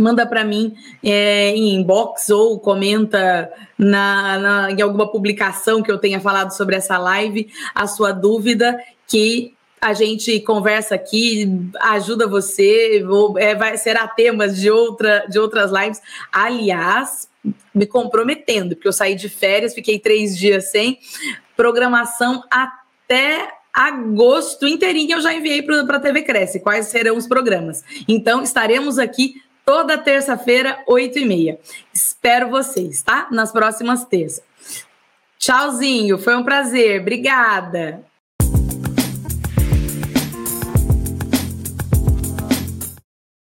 [0.00, 5.98] manda para mim é, em inbox ou comenta na, na, em alguma publicação que eu
[5.98, 11.48] tenha falado sobre essa live a sua dúvida, que a gente conversa aqui,
[11.80, 16.00] ajuda você, vou, é, vai, será temas de, outra, de outras lives.
[16.32, 17.28] Aliás,
[17.74, 20.98] me comprometendo, porque eu saí de férias, fiquei três dias sem
[21.56, 27.84] programação até agosto inteirinho eu já enviei para a TV Cresce quais serão os programas.
[28.08, 29.34] Então, estaremos aqui
[29.66, 31.58] toda terça-feira, oito e meia.
[31.92, 33.26] Espero vocês, tá?
[33.32, 34.44] Nas próximas terças.
[35.38, 37.00] Tchauzinho, foi um prazer.
[37.00, 38.04] Obrigada.